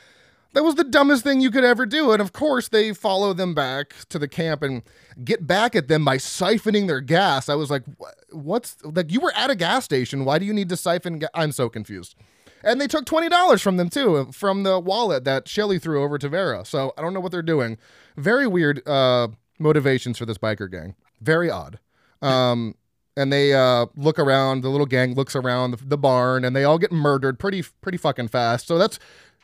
[0.53, 2.11] that was the dumbest thing you could ever do.
[2.11, 4.81] And of course, they follow them back to the camp and
[5.23, 7.49] get back at them by siphoning their gas.
[7.49, 7.83] I was like,
[8.31, 10.25] what's like, you were at a gas station.
[10.25, 11.19] Why do you need to siphon?
[11.19, 11.27] Ga-?
[11.33, 12.15] I'm so confused.
[12.63, 16.27] And they took $20 from them too, from the wallet that Shelly threw over to
[16.27, 16.65] Vera.
[16.65, 17.77] So I don't know what they're doing.
[18.17, 19.29] Very weird uh,
[19.59, 20.95] motivations for this biker gang.
[21.21, 21.79] Very odd.
[22.21, 22.75] Um,
[23.15, 24.61] and they uh, look around.
[24.61, 27.97] The little gang looks around the, the barn, and they all get murdered pretty pretty
[27.97, 28.67] fucking fast.
[28.67, 28.97] So that's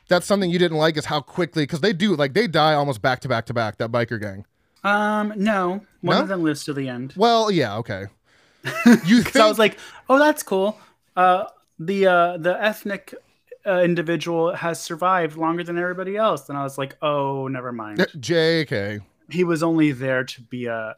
[0.07, 3.01] that's something you didn't like is how quickly because they do like they die almost
[3.01, 3.77] back to back to back.
[3.77, 4.45] That biker gang.
[4.83, 5.81] Um, no.
[6.01, 6.21] One No?
[6.21, 7.13] of them lives to the end.
[7.15, 8.05] Well, yeah, okay.
[9.05, 9.37] You think?
[9.37, 9.77] I was like,
[10.09, 10.77] oh, that's cool.
[11.15, 11.45] Uh,
[11.79, 13.13] the uh, the ethnic
[13.65, 16.49] uh, individual has survived longer than everybody else.
[16.49, 18.05] And I was like, oh, never mind.
[18.19, 18.99] J.K.
[19.29, 20.95] He was only there to be a,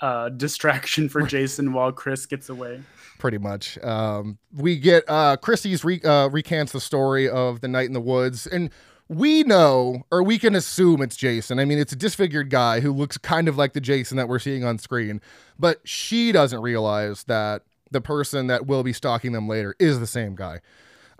[0.00, 2.80] a distraction for Jason while Chris gets away.
[3.18, 3.78] pretty much.
[3.84, 8.00] Um, we get uh, Chrissy's re- uh, recants the story of the night in the
[8.00, 8.70] woods, and
[9.08, 11.58] we know, or we can assume it's Jason.
[11.58, 14.38] I mean, it's a disfigured guy who looks kind of like the Jason that we're
[14.38, 15.20] seeing on screen,
[15.58, 20.06] but she doesn't realize that the person that will be stalking them later is the
[20.06, 20.60] same guy.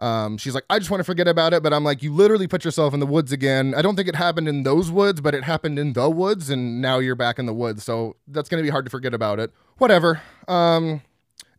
[0.01, 2.49] Um, she's like, I just want to forget about it, but I'm like, you literally
[2.49, 3.75] put yourself in the woods again.
[3.75, 6.81] I don't think it happened in those woods, but it happened in the woods, and
[6.81, 9.53] now you're back in the woods, so that's gonna be hard to forget about it.
[9.77, 10.23] Whatever.
[10.49, 11.03] Um,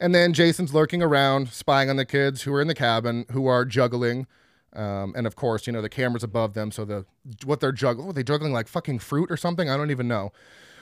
[0.01, 3.45] and then Jason's lurking around, spying on the kids who are in the cabin, who
[3.45, 4.25] are juggling.
[4.73, 6.71] Um, and of course, you know, the camera's above them.
[6.71, 7.05] So the
[7.45, 9.69] what they're juggling, what, they juggling like fucking fruit or something?
[9.69, 10.31] I don't even know.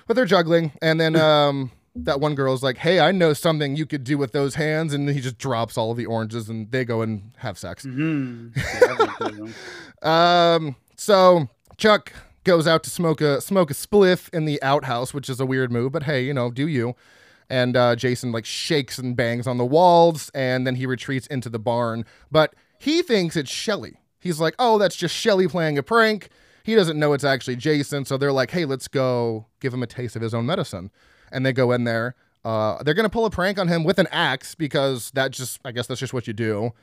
[0.07, 0.71] But they're juggling.
[0.81, 4.31] And then um, that one girl's like, hey, I know something you could do with
[4.31, 4.93] those hands.
[4.93, 7.83] And he just drops all of the oranges and they go and have sex.
[7.83, 8.49] Hmm.
[8.55, 9.47] Yeah.
[10.01, 12.13] Um, so Chuck
[12.45, 15.73] goes out to smoke a smoke a spliff in the outhouse, which is a weird
[15.73, 16.95] move, but hey, you know, do you?
[17.49, 21.49] And uh, Jason like shakes and bangs on the walls, and then he retreats into
[21.49, 22.05] the barn.
[22.31, 23.97] But he thinks it's Shelly.
[24.19, 26.29] He's like, oh, that's just Shelly playing a prank.
[26.63, 28.05] He doesn't know it's actually Jason.
[28.05, 30.91] So they're like, hey, let's go give him a taste of his own medicine.
[31.31, 32.15] And they go in there.
[32.43, 35.71] Uh, they're gonna pull a prank on him with an axe because that just, I
[35.71, 36.73] guess that's just what you do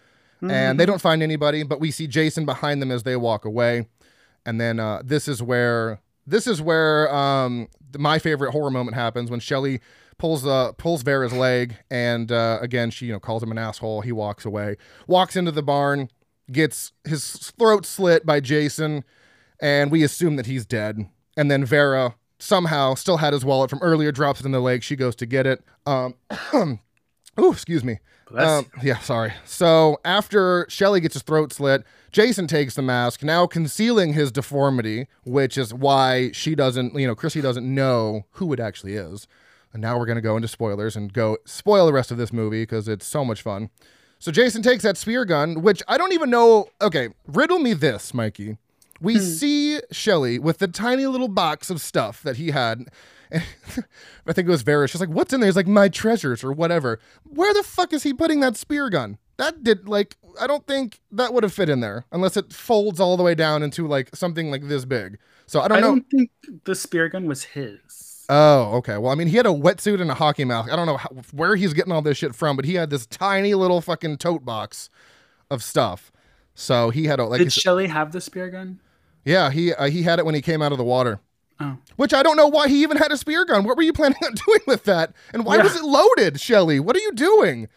[0.43, 3.87] and they don't find anybody but we see jason behind them as they walk away
[4.47, 7.69] and then uh, this is where this is where um,
[7.99, 9.81] my favorite horror moment happens when Shelly
[10.19, 14.01] pulls uh pulls Vera's leg, and uh, again she you know calls him an asshole.
[14.01, 14.77] He walks away,
[15.07, 16.09] walks into the barn,
[16.51, 19.05] gets his throat slit by Jason,
[19.61, 21.07] and we assume that he's dead.
[21.37, 24.83] And then Vera somehow still had his wallet from earlier, drops it in the lake.
[24.83, 25.63] She goes to get it.
[25.87, 26.15] Um,
[26.53, 27.99] oh, excuse me.
[28.35, 29.33] Um, yeah, sorry.
[29.45, 35.07] So after Shelly gets his throat slit, Jason takes the mask, now concealing his deformity,
[35.25, 39.29] which is why she doesn't, you know, Chrissy doesn't know who it actually is.
[39.73, 42.33] And now we're going to go into spoilers and go spoil the rest of this
[42.33, 43.71] movie because it's so much fun.
[44.19, 46.69] So Jason takes that spear gun, which I don't even know.
[46.81, 48.57] Okay, riddle me this, Mikey.
[49.01, 49.21] We Hmm.
[49.21, 52.87] see Shelly with the tiny little box of stuff that he had.
[53.31, 53.43] And
[54.27, 54.87] I think it was Vera.
[54.89, 57.01] She's like, "What's in there?" He's like, "My treasures" or whatever.
[57.25, 59.19] Where the fuck is he putting that spear gun?
[59.37, 63.01] That did like I don't think that would have fit in there unless it folds
[63.01, 65.19] all the way down into like something like this big.
[65.47, 65.87] So I don't I know.
[65.87, 66.31] I don't think
[66.65, 68.25] the spear gun was his.
[68.29, 68.99] Oh, okay.
[68.99, 70.73] Well, I mean, he had a wetsuit and a hockey mask.
[70.73, 73.07] I don't know how, where he's getting all this shit from, but he had this
[73.07, 74.91] tiny little fucking tote box
[75.49, 76.11] of stuff.
[76.55, 78.81] So he had a like, Did Shelly have the spear gun?
[79.27, 81.21] Yeah, he uh, he had it when he came out of the water.
[81.61, 83.65] Oh, Which I don't know why he even had a spear gun.
[83.65, 85.13] What were you planning on doing with that?
[85.35, 85.63] And why Yeah.
[85.65, 86.81] was it loaded, Shelly?
[86.81, 87.69] What are you doing?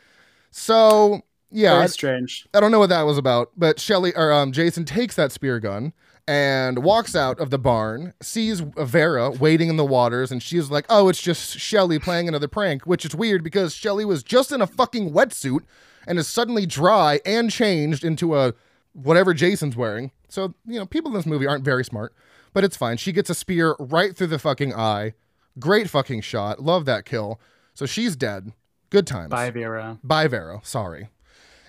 [0.51, 1.21] So
[1.51, 2.47] yeah, very I, strange.
[2.53, 5.59] I don't know what that was about, but Shelly or um, Jason takes that spear
[5.59, 5.93] gun
[6.27, 10.85] and walks out of the barn, sees Vera waiting in the waters, and she's like,
[10.89, 14.61] "Oh, it's just Shelly playing another prank," which is weird because Shelly was just in
[14.61, 15.61] a fucking wetsuit
[16.05, 18.53] and is suddenly dry and changed into a
[18.93, 20.11] whatever Jason's wearing.
[20.29, 22.13] So you know, people in this movie aren't very smart,
[22.53, 22.97] but it's fine.
[22.97, 25.13] She gets a spear right through the fucking eye.
[25.59, 26.61] Great fucking shot.
[26.61, 27.39] Love that kill.
[27.73, 28.53] So she's dead.
[28.89, 29.29] Good times.
[29.29, 29.99] Bye, Vera.
[30.03, 30.61] Bye, Vero.
[30.63, 31.09] Sorry.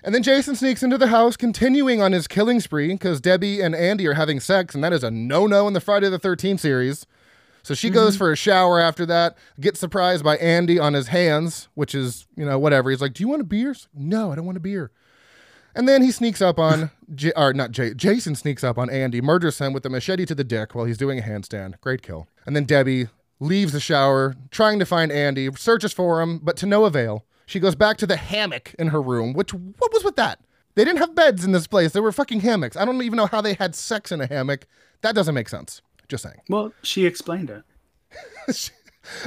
[0.03, 3.75] And then Jason sneaks into the house, continuing on his killing spree because Debbie and
[3.75, 6.59] Andy are having sex, and that is a no no in the Friday the 13th
[6.59, 7.05] series.
[7.63, 8.17] So she goes mhm.
[8.17, 12.43] for a shower after that, gets surprised by Andy on his hands, which is, you
[12.43, 12.89] know, whatever.
[12.89, 13.69] He's like, Do you want a beer?
[13.69, 14.91] Like, no, I don't want a beer.
[15.75, 19.21] And then he sneaks up on, J- or not J- Jason sneaks up on Andy,
[19.21, 21.79] murders him with a machete to the dick while he's doing a handstand.
[21.81, 22.27] Great kill.
[22.45, 23.07] And then Debbie
[23.39, 27.25] leaves the shower, trying to find Andy, searches for him, but to no avail.
[27.45, 30.39] She goes back to the hammock in her room, which, what was with that?
[30.75, 31.91] They didn't have beds in this place.
[31.91, 32.77] There were fucking hammocks.
[32.77, 34.67] I don't even know how they had sex in a hammock.
[35.01, 35.81] That doesn't make sense.
[36.07, 36.41] Just saying.
[36.49, 37.63] Well, she explained it.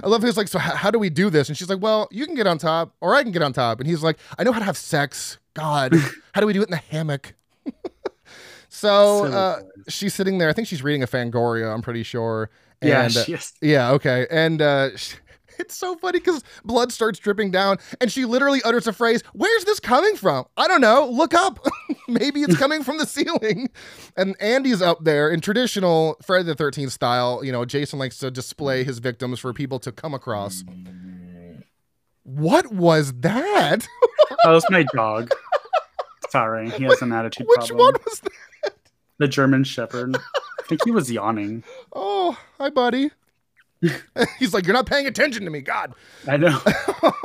[0.03, 1.49] I love he's like, so how do we do this?
[1.49, 3.81] And she's like, well, you can get on top, or I can get on top.
[3.81, 5.39] And he's like, I know how to have sex.
[5.55, 5.95] God,
[6.33, 7.35] how do we do it in the hammock?
[8.69, 10.49] so uh, she's sitting there.
[10.49, 11.73] I think she's reading a Fangoria.
[11.73, 12.51] I'm pretty sure.
[12.83, 13.53] And, Yeah, uh, she is.
[13.63, 14.27] yeah, okay.
[14.31, 15.15] And uh, sh-
[15.59, 19.65] it's so funny because blood starts dripping down, and she literally utters a phrase, Where's
[19.65, 20.47] this coming from?
[20.57, 21.09] I don't know.
[21.11, 21.65] Look up.
[22.09, 23.71] Maybe it's coming from the ceiling.
[24.17, 27.45] And Andy's up there in traditional Friday the 13th style.
[27.45, 30.65] You know, Jason likes to display his victims for people to come across.
[32.25, 33.87] What was that?
[34.45, 35.31] That was my dog.
[36.35, 37.79] Sorry, he has an attitude Which problem.
[37.79, 38.19] one was
[38.65, 38.73] that?
[39.19, 40.17] The German Shepherd.
[40.17, 41.63] I think he was yawning.
[41.93, 43.13] Oh, hi, buddy.
[44.41, 45.61] He's like, You're not paying attention to me.
[45.61, 45.95] God.
[46.27, 46.61] I know.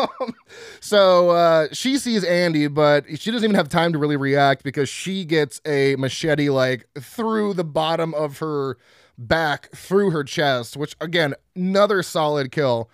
[0.79, 4.89] so uh, she sees Andy, but she doesn't even have time to really react because
[4.89, 8.77] she gets a machete like through the bottom of her
[9.17, 12.91] back, through her chest, which again, another solid kill.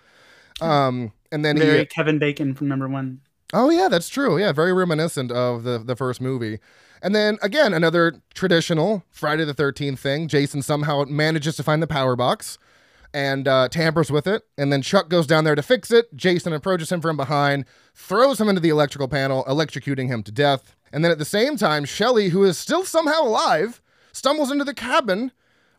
[0.62, 3.20] Um, and then Very he, Kevin Bacon from number one.
[3.52, 4.38] Oh yeah, that's true.
[4.38, 6.58] Yeah, very reminiscent of the the first movie.
[7.02, 10.28] And then again, another traditional Friday the Thirteenth thing.
[10.28, 12.58] Jason somehow manages to find the power box
[13.14, 14.42] and uh, tampers with it.
[14.58, 16.14] And then Chuck goes down there to fix it.
[16.14, 20.76] Jason approaches him from behind, throws him into the electrical panel, electrocuting him to death.
[20.92, 23.80] And then at the same time, Shelly, who is still somehow alive,
[24.12, 25.32] stumbles into the cabin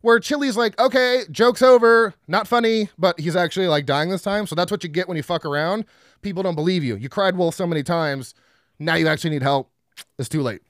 [0.08, 4.48] where Chili's like, okay, joke's over, not funny, but he's actually like dying this time.
[4.48, 5.84] So that's what you get when you fuck around.
[6.22, 6.96] People don't believe you.
[6.96, 8.34] You cried wolf so many times.
[8.80, 9.70] Now you actually need help.
[10.18, 10.62] It's too late.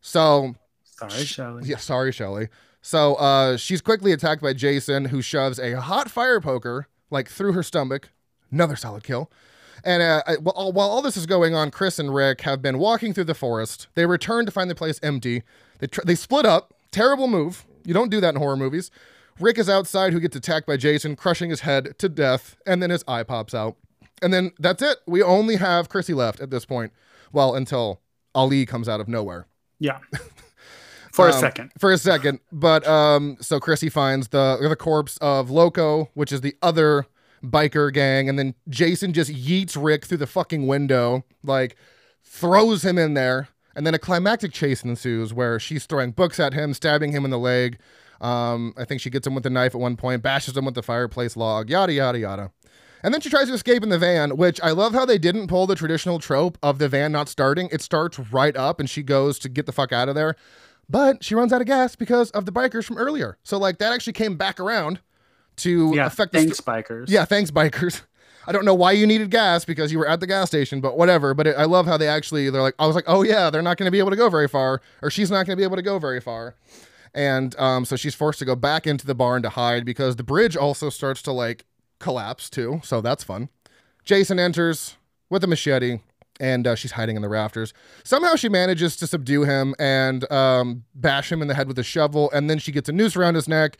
[0.00, 1.64] So Sorry, Shelley.
[1.66, 2.48] yeah, sorry, Shelly.
[2.80, 7.52] So uh, she's quickly attacked by Jason, who shoves a hot fire poker like through
[7.52, 8.08] her stomach.
[8.50, 9.30] Another solid kill.
[9.84, 12.78] And uh, while, all- while all this is going on, Chris and Rick have been
[12.78, 13.88] walking through the forest.
[13.94, 15.42] They return to find the place empty.
[15.80, 16.72] They tr- they split up.
[16.92, 17.65] Terrible move.
[17.86, 18.90] You don't do that in horror movies.
[19.38, 22.90] Rick is outside, who gets attacked by Jason, crushing his head to death, and then
[22.90, 23.76] his eye pops out.
[24.22, 24.98] And then that's it.
[25.06, 26.92] We only have Chrissy left at this point.
[27.32, 28.00] Well, until
[28.34, 29.46] Ali comes out of nowhere
[29.78, 29.98] Yeah.
[31.12, 31.72] For a Um, second.
[31.78, 32.40] for a second.
[32.52, 37.06] But um, so Chrissy finds the the corpse of Loco, which is the other
[37.42, 41.76] biker gang, and then Jason just yeets Rick through the fucking window, like
[42.22, 46.52] throws him in there, and then a climactic chase ensues where she's throwing books at
[46.54, 47.78] him, stabbing him in the leg.
[48.20, 50.74] Um, I think she gets him with a knife at one point, bashes him with
[50.74, 52.50] the fireplace log, yada yada yada.
[53.02, 55.46] And then she tries to escape in the van, which I love how they didn't
[55.48, 57.68] pull the traditional trope of the van not starting.
[57.70, 60.34] It starts right up and she goes to get the fuck out of there.
[60.88, 63.36] But she runs out of gas because of the bikers from earlier.
[63.44, 65.00] So like that actually came back around
[65.56, 67.04] to Yeah, affect the thanks, sto- bikers.
[67.08, 68.02] yeah, thanks, bikers.
[68.46, 70.96] I don't know why you needed gas because you were at the gas station, but
[70.96, 71.34] whatever.
[71.34, 73.62] But it, I love how they actually, they're like, I was like, oh yeah, they're
[73.62, 75.64] not going to be able to go very far, or she's not going to be
[75.64, 76.54] able to go very far.
[77.14, 80.22] And um, so she's forced to go back into the barn to hide because the
[80.22, 81.64] bridge also starts to like
[81.98, 82.80] collapse too.
[82.84, 83.48] So that's fun.
[84.04, 84.96] Jason enters
[85.30, 86.00] with a machete
[86.38, 87.72] and uh, she's hiding in the rafters.
[88.04, 91.82] Somehow she manages to subdue him and um, bash him in the head with a
[91.82, 92.30] shovel.
[92.32, 93.78] And then she gets a noose around his neck.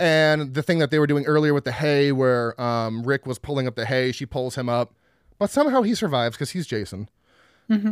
[0.00, 3.38] And the thing that they were doing earlier with the hay, where um, Rick was
[3.38, 4.94] pulling up the hay, she pulls him up,
[5.38, 7.08] but somehow he survives because he's Jason.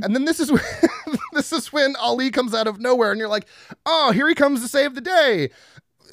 [0.04, 0.62] And then this is when,
[1.32, 3.46] this is when Ali comes out of nowhere, and you're like,
[3.84, 5.50] "Oh, here he comes to save the day."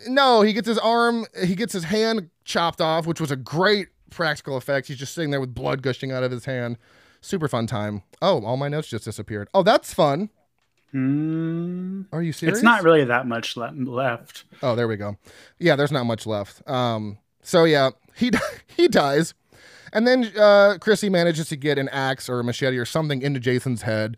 [0.07, 3.87] No, he gets his arm, he gets his hand chopped off, which was a great
[4.09, 4.87] practical effect.
[4.87, 6.77] He's just sitting there with blood gushing out of his hand.
[7.21, 8.03] Super fun time.
[8.21, 9.47] Oh, all my notes just disappeared.
[9.53, 10.29] Oh, that's fun.
[10.93, 12.57] Mm, Are you serious?
[12.59, 14.43] it's not really that much le- left.
[14.61, 15.17] Oh, there we go.
[15.59, 16.67] Yeah, there's not much left.
[16.69, 18.31] Um, so yeah, he
[18.67, 19.33] he dies,
[19.91, 23.39] and then uh, Chrissy manages to get an axe or a machete or something into
[23.39, 24.17] Jason's head,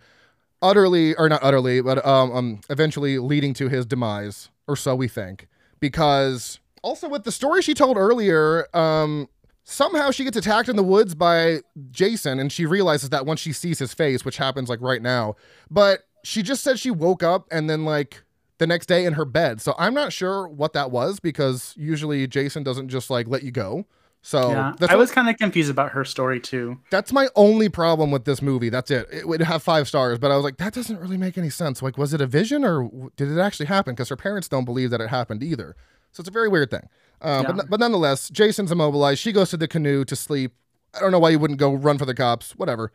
[0.62, 5.08] utterly or not utterly, but um, um, eventually leading to his demise, or so we
[5.08, 5.48] think.
[5.80, 9.28] Because also with the story she told earlier, um,
[9.64, 11.60] somehow she gets attacked in the woods by
[11.92, 15.36] Jason, and she realizes that once she sees his face, which happens like right now.
[15.70, 18.24] But she just said she woke up and then like
[18.58, 19.62] the next day in her bed.
[19.62, 23.52] So I'm not sure what that was because usually Jason doesn't just like let you
[23.52, 23.86] go.
[24.22, 26.80] So yeah, I was kind of confused about her story too.
[26.90, 28.70] that's my only problem with this movie.
[28.70, 29.08] That's it.
[29.12, 31.84] It would have five stars, but I was like, that doesn't really make any sense.
[31.84, 33.94] Like, was it a vision or did it actually happen?
[33.94, 35.76] Because her parents don't believe that it happened either.
[36.12, 36.90] So it's a very weird thing.
[37.22, 37.52] Uh, Yeah.
[37.52, 39.20] but, but nonetheless, Jason's immobilized.
[39.20, 40.54] She goes to the canoe to sleep.
[40.96, 42.54] I don't know why you wouldn't go run for the cops.
[42.56, 42.92] Whatever.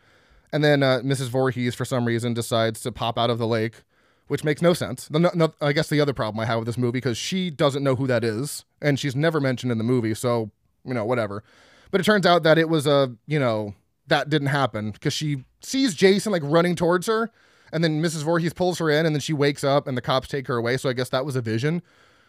[0.52, 1.28] And then uh, Mrs.
[1.28, 3.82] Voorhees, for some reason, decides to pop out of the lake,
[4.26, 5.06] which makes no sense.
[5.08, 7.50] The, no, no, I guess the other problem I have with this movie because she
[7.50, 10.14] doesn't know who that is, and she's never mentioned in the movie.
[10.14, 10.50] So
[10.84, 11.42] you know, whatever.
[11.90, 13.74] But it turns out that it was a, you know,
[14.06, 17.30] that didn't happen because she sees Jason like running towards her,
[17.72, 18.22] and then Mrs.
[18.22, 20.76] Voorhees pulls her in, and then she wakes up, and the cops take her away.
[20.76, 21.82] So I guess that was a vision.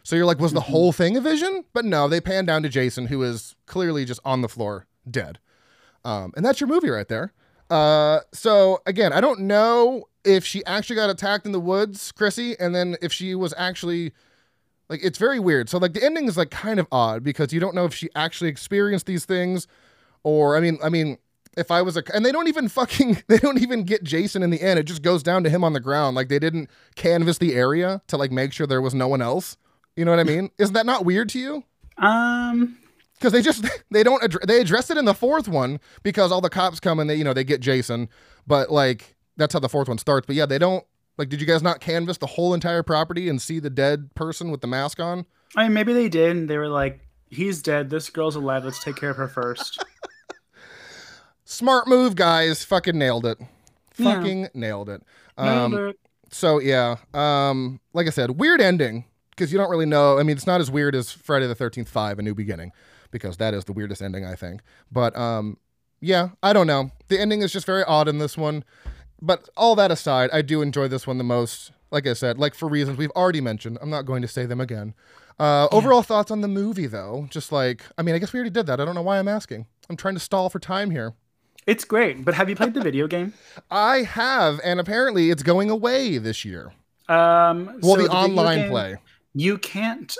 [0.03, 1.63] So you're like, was the whole thing a vision?
[1.73, 5.39] But no, they pan down to Jason, who is clearly just on the floor, dead.
[6.03, 7.33] Um, and that's your movie right there.
[7.71, 12.59] Uh, so again, I don't know if she actually got attacked in the woods, Chrissy,
[12.59, 14.11] and then if she was actually
[14.89, 15.69] like it's very weird.
[15.69, 18.09] So like the ending is like kind of odd because you don't know if she
[18.13, 19.67] actually experienced these things
[20.23, 21.17] or I mean I mean
[21.55, 24.49] if I was a and they don't even fucking they don't even get Jason in
[24.49, 24.77] the end.
[24.77, 26.17] It just goes down to him on the ground.
[26.17, 29.55] Like they didn't canvas the area to like make sure there was no one else.
[29.95, 30.51] You know what I mean?
[30.57, 31.63] Isn't that not weird to you?
[31.97, 32.77] Um,
[33.21, 36.41] because they just they don't address, they address it in the fourth one because all
[36.41, 38.09] the cops come and they you know they get Jason,
[38.47, 40.25] but like that's how the fourth one starts.
[40.25, 40.83] But yeah, they don't
[41.17, 41.29] like.
[41.29, 44.61] Did you guys not canvas the whole entire property and see the dead person with
[44.61, 45.25] the mask on?
[45.55, 46.35] I mean, maybe they did.
[46.35, 46.99] And they were like,
[47.29, 47.89] "He's dead.
[47.89, 48.65] This girl's alive.
[48.65, 49.83] Let's take care of her first.
[51.45, 52.63] Smart move, guys.
[52.63, 53.37] Fucking nailed it.
[53.97, 54.15] Yeah.
[54.15, 55.03] Fucking nailed it.
[55.37, 55.99] Um, Nailed it.
[56.31, 60.17] so yeah, um, like I said, weird ending because you don't really know.
[60.17, 62.71] I mean, it's not as weird as Friday the Thirteenth Five: A New Beginning
[63.11, 64.61] because that is the weirdest ending I think.
[64.91, 65.57] But um,
[65.99, 66.91] yeah, I don't know.
[67.07, 68.63] The ending is just very odd in this one.
[69.21, 71.71] But all that aside, I do enjoy this one the most.
[71.91, 73.77] Like I said, like for reasons we've already mentioned.
[73.81, 74.93] I'm not going to say them again.
[75.39, 78.51] Uh, overall thoughts on the movie, though, just like I mean, I guess we already
[78.51, 78.79] did that.
[78.79, 79.67] I don't know why I'm asking.
[79.89, 81.13] I'm trying to stall for time here.
[81.67, 82.25] It's great.
[82.25, 83.33] But have you played the video game?
[83.69, 86.71] I have, and apparently it's going away this year.
[87.07, 88.95] Um, Well, so the video online game, play.
[89.33, 90.17] You can't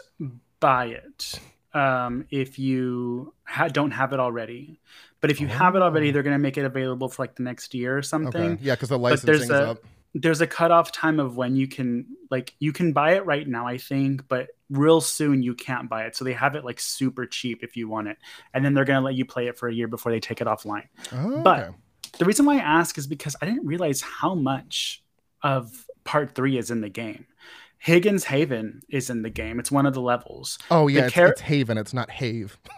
[0.59, 1.39] buy it
[1.74, 4.80] um, if you ha- don't have it already.
[5.22, 7.43] But if you have it already, they're going to make it available for like the
[7.43, 8.41] next year or something.
[8.41, 8.53] Oh.
[8.53, 9.84] Okay, yeah, because the licensing there's is a up.
[10.15, 13.67] there's a cutoff time of when you can like you can buy it right now,
[13.67, 16.15] I think, but real soon you can't buy it.
[16.15, 18.17] So they have it like super cheap if you want it,
[18.53, 20.41] and then they're going to let you play it for a year before they take
[20.41, 20.88] it offline.
[21.13, 21.74] Oh, but-
[22.17, 25.01] The reason why I ask is because I didn't realize how much
[25.43, 27.26] of part three is in the game.
[27.82, 29.59] Higgins Haven is in the game.
[29.59, 30.59] It's one of the levels.
[30.69, 31.77] oh yeah, it's, char- it's Haven.
[31.77, 32.57] It's not Have.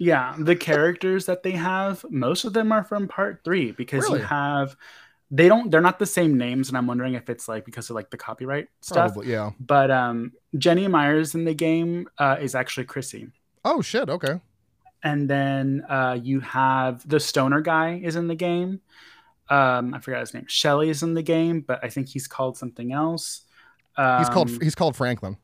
[0.00, 4.18] Yeah, the characters that they have, most of them are from part three because Really?
[4.20, 4.76] you have
[5.30, 7.94] they don't they're not the same names, and I'm wondering if it's like because of
[7.96, 9.12] like the copyright stuff.
[9.12, 9.50] Probably, yeah.
[9.60, 13.28] But um Jenny Myers in the game uh, is actually Chrissy.
[13.64, 14.08] Oh shit.
[14.10, 14.40] Okay.
[15.04, 18.80] And then uh, you have the stoner guy is in the game.
[19.48, 20.46] Um, I forgot his name.
[20.48, 23.42] Shelly is in the game, but I think he's called something else.
[23.96, 25.36] Um, He's called he's called Franklin.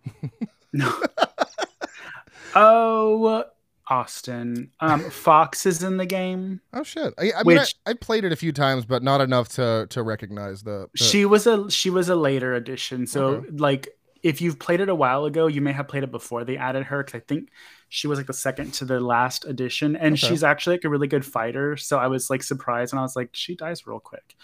[0.73, 0.93] no.
[2.55, 3.45] Oh,
[3.89, 4.71] Austin.
[4.81, 6.61] Um, Fox is in the game.
[6.73, 7.13] Oh shit!
[7.19, 9.87] I, I mean, Which- I, I played it a few times, but not enough to
[9.91, 10.89] to recognize the.
[10.97, 13.07] the- She was a she was a later addition.
[13.07, 13.49] So Okay.
[13.53, 13.89] like
[14.23, 16.85] if you've played it a while ago, you may have played it before they added
[16.85, 17.51] her because I think
[17.89, 20.27] she was like the second to the last edition, and Okay.
[20.29, 21.77] she's actually like a really good fighter.
[21.77, 24.37] So I was like surprised, and I was like, she dies real quick.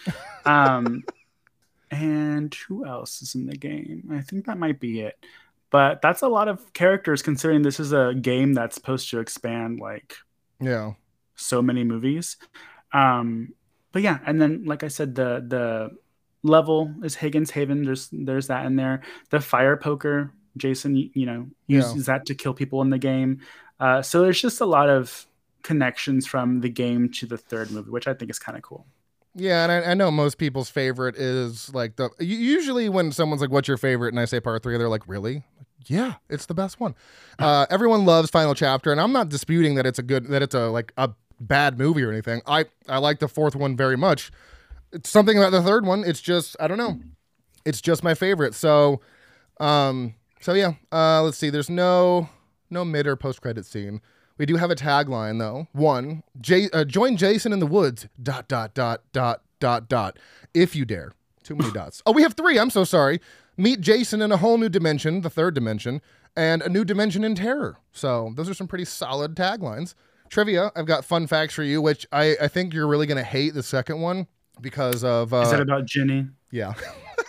[0.45, 1.03] Um,
[1.91, 4.09] and who else is in the game?
[4.13, 5.19] I think that might be it.
[5.71, 9.81] But that's a lot of characters considering this is a game that's supposed to expand
[9.81, 10.15] like
[10.61, 10.93] yeah.
[11.35, 12.37] so many movies.
[12.93, 13.53] Um,
[13.93, 15.91] but yeah, and then like I said, the the
[16.43, 17.83] level is Higgins Haven.
[17.83, 19.03] There's there's that in there.
[19.31, 21.79] The fire poker, Jason, you, know, Yeah.
[21.79, 23.41] uses that to kill people in the game.
[23.81, 25.27] Uh, so there's just a lot of
[25.63, 28.87] connections from the game to the third movie, which I think is kind of cool.
[29.39, 32.09] Yeah, and I, I know most people's favorite is like the.
[32.19, 35.43] Usually, when someone's like, "What's your favorite?" and I say part three, they're like, "Really?"
[35.87, 36.95] Yeah, it's the best one.
[37.39, 40.55] Uh, everyone loves Final Chapter, and I'm not disputing that it's a good, that it's
[40.55, 42.41] a like a bad movie or anything.
[42.47, 44.33] I I like the fourth one very much.
[44.93, 46.03] It's something about the third one.
[46.03, 46.99] It's just I don't know.
[47.67, 48.55] It's just my favorite.
[48.55, 49.03] So,
[49.61, 50.73] um, so yeah.
[50.91, 51.51] Uh, let's see.
[51.51, 52.31] There's no
[52.71, 54.01] no mid or post credit scene.
[54.39, 55.67] We do have a tagline though.
[55.73, 58.07] One, J- uh, join Jason in the woods.
[58.23, 60.19] Dot dot dot dot dot dot.
[60.55, 61.13] If you dare.
[61.43, 62.03] Too many dots.
[62.07, 62.59] Oh, we have three.
[62.59, 63.21] I'm so sorry.
[63.57, 66.03] Meet Jason in a whole new dimension, the third dimension,
[66.37, 67.79] and a new dimension in terror.
[67.93, 69.95] So those are some pretty solid taglines.
[70.29, 70.73] Trivia.
[70.77, 73.63] I've got fun facts for you, which I, I think you're really gonna hate the
[73.63, 74.27] second one
[74.61, 76.27] because of uh, Is it about Ginny?
[76.51, 76.75] yeah.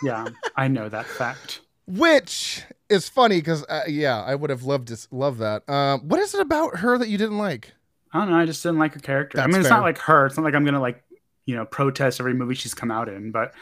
[0.02, 1.60] Yeah, I know that fact.
[1.86, 5.68] which is funny because uh, yeah, I would have loved to love that.
[5.68, 7.72] Um, what is it about her that you didn't like?
[8.12, 8.38] I don't know.
[8.38, 9.38] I just didn't like her character.
[9.38, 9.78] I That's mean, it's fair.
[9.78, 10.26] not like her.
[10.26, 11.02] It's not like I'm gonna like
[11.46, 13.52] you know protest every movie she's come out in, but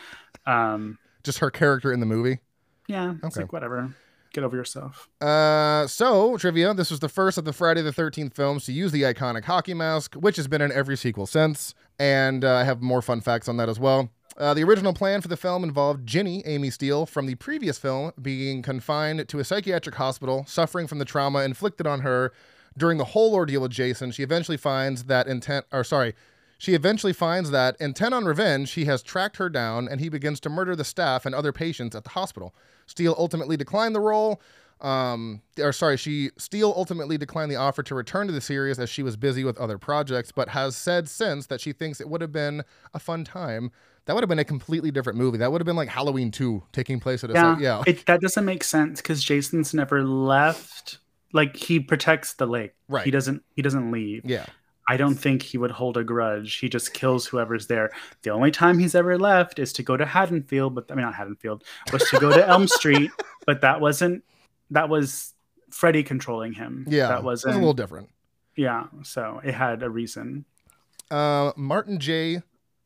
[0.46, 2.38] um, Just her character in the movie.
[2.88, 3.42] yeah, it's Okay.
[3.42, 3.94] like whatever.
[4.32, 5.08] Get over yourself.
[5.20, 8.92] Uh, so trivia: This was the first of the Friday the Thirteenth films to use
[8.92, 11.74] the iconic hockey mask, which has been in every sequel since.
[11.98, 14.10] And uh, I have more fun facts on that as well.
[14.38, 18.12] Uh, the original plan for the film involved Ginny, Amy Steel, from the previous film,
[18.20, 22.32] being confined to a psychiatric hospital, suffering from the trauma inflicted on her
[22.76, 24.10] during the whole ordeal with Jason.
[24.10, 26.14] She eventually finds that intent, or sorry,
[26.58, 30.40] she eventually finds that, intent on revenge, he has tracked her down and he begins
[30.40, 32.54] to murder the staff and other patients at the hospital.
[32.86, 34.40] Steel ultimately declined the role.
[34.80, 38.90] Um, or sorry, she Steel ultimately declined the offer to return to the series as
[38.90, 42.20] she was busy with other projects, but has said since that she thinks it would
[42.20, 42.62] have been
[42.92, 43.70] a fun time.
[44.04, 45.38] That would have been a completely different movie.
[45.38, 47.82] That would have been like Halloween 2 taking place at a Yeah, yeah.
[47.86, 50.98] It, that doesn't make sense because Jason's never left.
[51.32, 52.74] Like he protects the lake.
[52.88, 53.04] Right.
[53.04, 53.42] He doesn't.
[53.54, 54.24] He doesn't leave.
[54.24, 54.46] yeah.
[54.88, 56.58] I don't think he would hold a grudge.
[56.58, 57.90] He just kills whoever's there.
[58.22, 61.14] The only time he's ever left is to go to Haddonfield, but I mean not
[61.16, 63.10] Haddonfield, was to go to Elm Street.
[63.46, 64.24] But that wasn't.
[64.70, 65.34] That was
[65.70, 66.84] Freddy controlling him.
[66.88, 67.08] Yeah.
[67.08, 68.10] that it was a little different.
[68.56, 70.44] yeah, so it had a reason.
[71.10, 72.42] Uh, Martin J.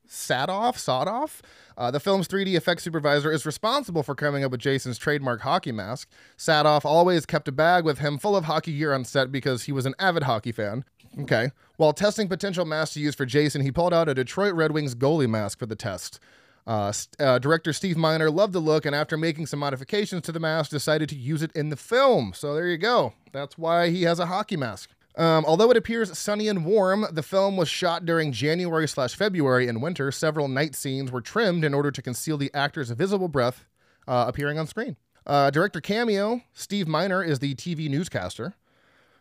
[0.08, 1.40] Sadoff, Sadoff,
[1.78, 5.70] uh, the film's 3D effects supervisor, is responsible for coming up with Jason's trademark hockey
[5.70, 6.08] mask.
[6.36, 9.72] Sadoff always kept a bag with him full of hockey gear on set because he
[9.72, 10.84] was an avid hockey fan.
[11.20, 11.52] Okay.
[11.76, 14.96] While testing potential masks to use for Jason, he pulled out a Detroit Red Wings
[14.96, 16.18] goalie mask for the test.
[16.66, 20.40] Uh, uh, director Steve Miner loved the look and, after making some modifications to the
[20.40, 22.32] mask, decided to use it in the film.
[22.34, 23.14] So there you go.
[23.32, 24.90] That's why he has a hockey mask.
[25.16, 29.66] Um, although it appears sunny and warm, the film was shot during January slash February
[29.68, 30.12] and winter.
[30.12, 33.66] Several night scenes were trimmed in order to conceal the actor's visible breath
[34.06, 34.96] uh, appearing on screen.
[35.26, 38.54] Uh, director cameo: Steve Miner is the TV newscaster.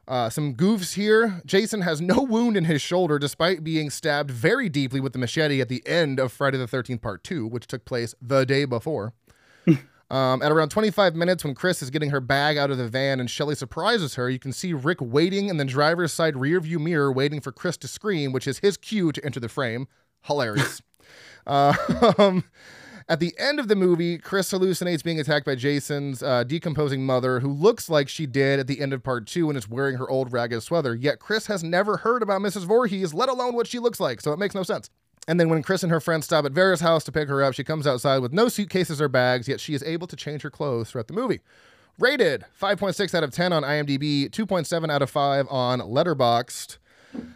[0.09, 1.39] Uh, some goofs here.
[1.45, 5.61] Jason has no wound in his shoulder despite being stabbed very deeply with the machete
[5.61, 9.13] at the end of Friday the 13th Part 2, which took place the day before.
[10.09, 13.19] um, at around 25 minutes, when Chris is getting her bag out of the van
[13.19, 17.11] and Shelly surprises her, you can see Rick waiting in the driver's side rearview mirror,
[17.11, 19.87] waiting for Chris to scream, which is his cue to enter the frame.
[20.23, 20.81] Hilarious.
[21.45, 21.75] uh,
[22.17, 22.45] um,
[23.09, 27.39] at the end of the movie, Chris hallucinates being attacked by Jason's uh, decomposing mother,
[27.39, 30.07] who looks like she did at the end of part two and is wearing her
[30.07, 30.93] old ragged sweater.
[30.93, 32.65] Yet Chris has never heard about Mrs.
[32.65, 34.91] Voorhees, let alone what she looks like, so it makes no sense.
[35.27, 37.55] And then when Chris and her friends stop at Vera's house to pick her up,
[37.55, 40.51] she comes outside with no suitcases or bags, yet she is able to change her
[40.51, 41.39] clothes throughout the movie.
[41.97, 46.77] Rated 5.6 out of 10 on IMDb, 2.7 out of 5 on Letterboxd.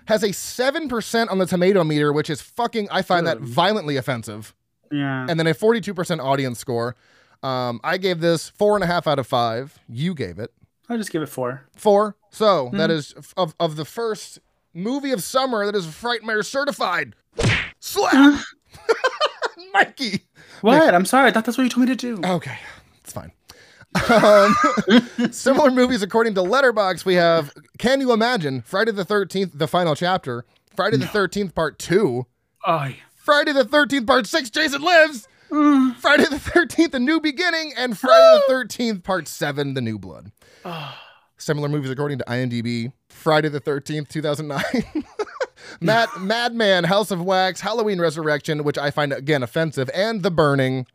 [0.05, 4.53] Has a 7% on the tomato meter, which is fucking, I find that violently offensive
[4.93, 5.25] Yeah.
[5.29, 6.95] and then a 42% audience score.
[7.41, 9.79] Um, I gave this four and a half out of five.
[9.89, 10.51] You gave it
[10.89, 11.65] I'll just give it four.
[11.75, 12.15] four.
[12.29, 14.39] So that is of, of the first
[14.73, 17.15] movie of summer that is Frightmare certified.
[17.79, 18.41] Slap!
[19.73, 20.21] Mikey!
[20.61, 20.93] What?
[20.93, 21.27] I'm sorry.
[21.29, 22.21] I thought that's what you told me to do.
[22.27, 22.57] Okay,
[23.01, 23.31] it's fine.
[24.09, 24.55] Um,
[25.31, 27.05] similar movies according to Letterboxd.
[27.05, 31.77] We have Can you imagine Friday the Thirteenth, the final chapter, Friday the Thirteenth Part
[31.79, 32.25] Two,
[32.65, 32.93] Oh, yeah.
[33.23, 35.95] Friday the Thirteenth Part Six, Jason Lives, Mm.
[35.95, 40.31] Friday the Thirteenth, A New Beginning, and Friday the Thirteenth Part Seven, The New Blood.
[41.37, 42.91] Similar movies according to IMDb.
[43.09, 44.83] Friday the 13th, 2009.
[45.81, 50.85] Mad, Madman, House of Wax, Halloween Resurrection, which I find again offensive, and The Burning.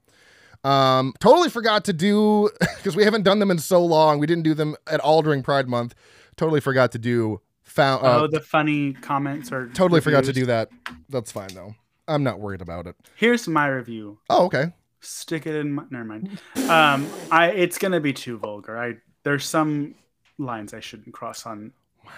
[0.64, 4.18] Um, totally forgot to do because we haven't done them in so long.
[4.18, 5.94] We didn't do them at all during Pride Month.
[6.36, 8.04] Totally forgot to do found.
[8.04, 10.68] Uh, oh, the funny comments or totally forgot to do that.
[11.08, 11.74] That's fine though.
[12.08, 12.96] I'm not worried about it.
[13.16, 14.18] Here's my review.
[14.30, 14.72] Oh, okay.
[15.00, 15.72] Stick it in.
[15.74, 16.40] My, never mind.
[16.68, 18.76] Um, I it's gonna be too vulgar.
[18.78, 19.94] I there's some
[20.38, 21.72] lines I shouldn't cross on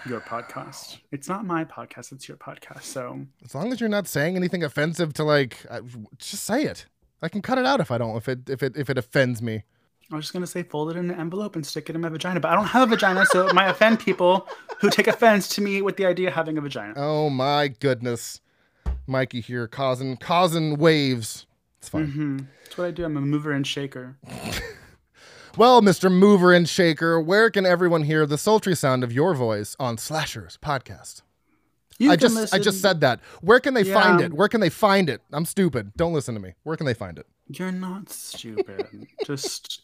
[0.09, 0.99] your podcast.
[1.12, 2.12] It's not my podcast.
[2.12, 2.82] It's your podcast.
[2.82, 5.80] So As long as you're not saying anything offensive to like, uh,
[6.18, 6.86] just say it.
[7.22, 8.16] I can cut it out if I don't.
[8.16, 9.64] If it if it if it offends me.
[10.12, 12.09] I was just gonna say fold it in an envelope and stick it in my
[12.09, 14.49] vagina, but I don't have a vagina, so it might offend people
[14.80, 16.95] who take offense to me with the idea of having a vagina.
[16.97, 18.41] Oh my goodness,
[19.11, 21.46] Mikey here causing causing waves.
[21.78, 22.06] It's fine.
[22.11, 23.04] hmm That's what I do.
[23.04, 24.16] I'm a mover and shaker.
[25.56, 26.12] Well, Mr.
[26.12, 30.56] Mover and Shaker, where can everyone hear the sultry sound of your voice on Slashers
[30.62, 31.22] podcast?
[31.98, 33.18] You I just I just said that.
[33.40, 33.94] Where can they Yeah.
[33.94, 34.32] find it?
[34.32, 35.22] Where can they find it?
[35.32, 35.92] I'm stupid.
[35.96, 36.54] Don't listen to me.
[36.62, 37.26] Where can they find it?
[37.48, 39.08] you're not stupid.
[39.26, 39.82] just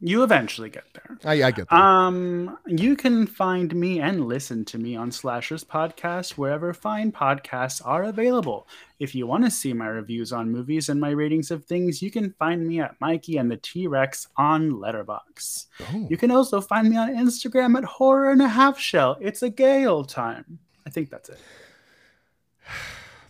[0.00, 1.18] you eventually get there.
[1.24, 1.76] I, I get that.
[1.76, 7.80] Um, you can find me and listen to me on Slashers Podcast wherever fine podcasts
[7.84, 8.66] are available.
[8.98, 12.10] If you want to see my reviews on movies and my ratings of things, you
[12.10, 15.66] can find me at Mikey and the T Rex on Letterboxd.
[15.80, 16.06] Oh.
[16.08, 19.18] You can also find me on Instagram at Horror and a Half Shell.
[19.20, 20.58] It's a gay old time.
[20.86, 21.38] I think that's it.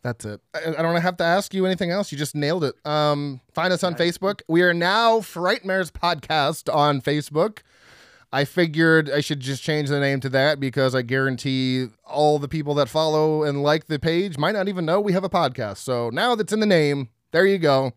[0.02, 0.40] That's it.
[0.54, 2.10] I, I don't have to ask you anything else.
[2.12, 2.74] You just nailed it.
[2.86, 4.40] Um, find us on Facebook.
[4.48, 7.58] We are now Frightmares Podcast on Facebook.
[8.32, 12.46] I figured I should just change the name to that because I guarantee all the
[12.48, 15.78] people that follow and like the page might not even know we have a podcast.
[15.78, 17.92] So now that's in the name, there you go.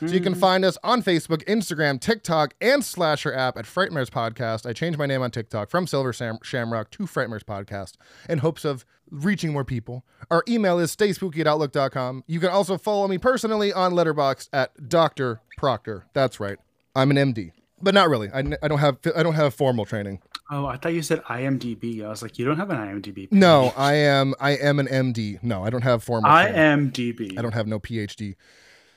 [0.00, 4.64] So you can find us on Facebook, Instagram, TikTok, and Slasher app at Frightmares Podcast.
[4.64, 7.94] I changed my name on TikTok from Silver Sam- Shamrock to Frightmares Podcast
[8.28, 10.04] in hopes of reaching more people.
[10.30, 12.24] Our email is stayspooky at outlook.com.
[12.26, 15.40] You can also follow me personally on Letterboxd at Dr.
[15.56, 16.06] Proctor.
[16.12, 16.58] That's right.
[16.94, 17.52] I'm an MD.
[17.80, 18.28] But not really.
[18.32, 20.20] I don't have I don't have formal training.
[20.50, 22.04] Oh, I thought you said IMDb.
[22.04, 23.14] I was like, you don't have an IMDb.
[23.14, 23.28] page.
[23.30, 25.40] No, I am I am an MD.
[25.42, 26.54] No, I don't have formal training.
[26.90, 27.38] IMDb.
[27.38, 28.34] I don't have no PhD.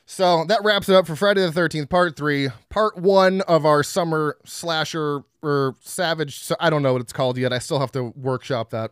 [0.05, 3.83] So that wraps it up for Friday the 13th, part three, part one of our
[3.83, 6.39] summer slasher or savage.
[6.39, 7.53] So I don't know what it's called yet.
[7.53, 8.91] I still have to workshop that.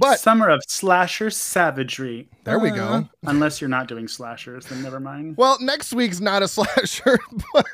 [0.00, 2.28] But Summer of slasher savagery.
[2.44, 2.82] There we go.
[2.82, 5.36] Uh, unless you're not doing slashers, then never mind.
[5.36, 7.18] well, next week's not a slasher,
[7.52, 7.66] but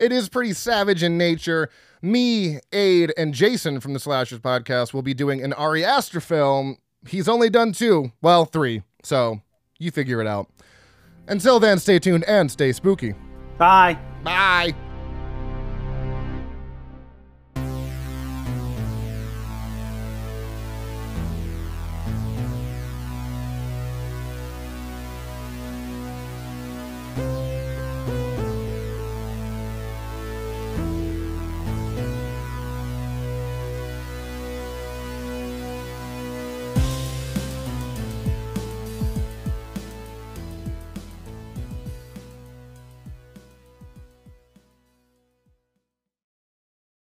[0.00, 1.68] it is pretty savage in nature.
[2.00, 6.78] Me, Aid, and Jason from the Slashers podcast will be doing an Ari Aster film.
[7.06, 8.82] He's only done two, well, three.
[9.02, 9.40] So
[9.78, 10.48] you figure it out.
[11.28, 13.14] Until then, stay tuned and stay spooky.
[13.58, 13.98] Bye.
[14.22, 14.74] Bye.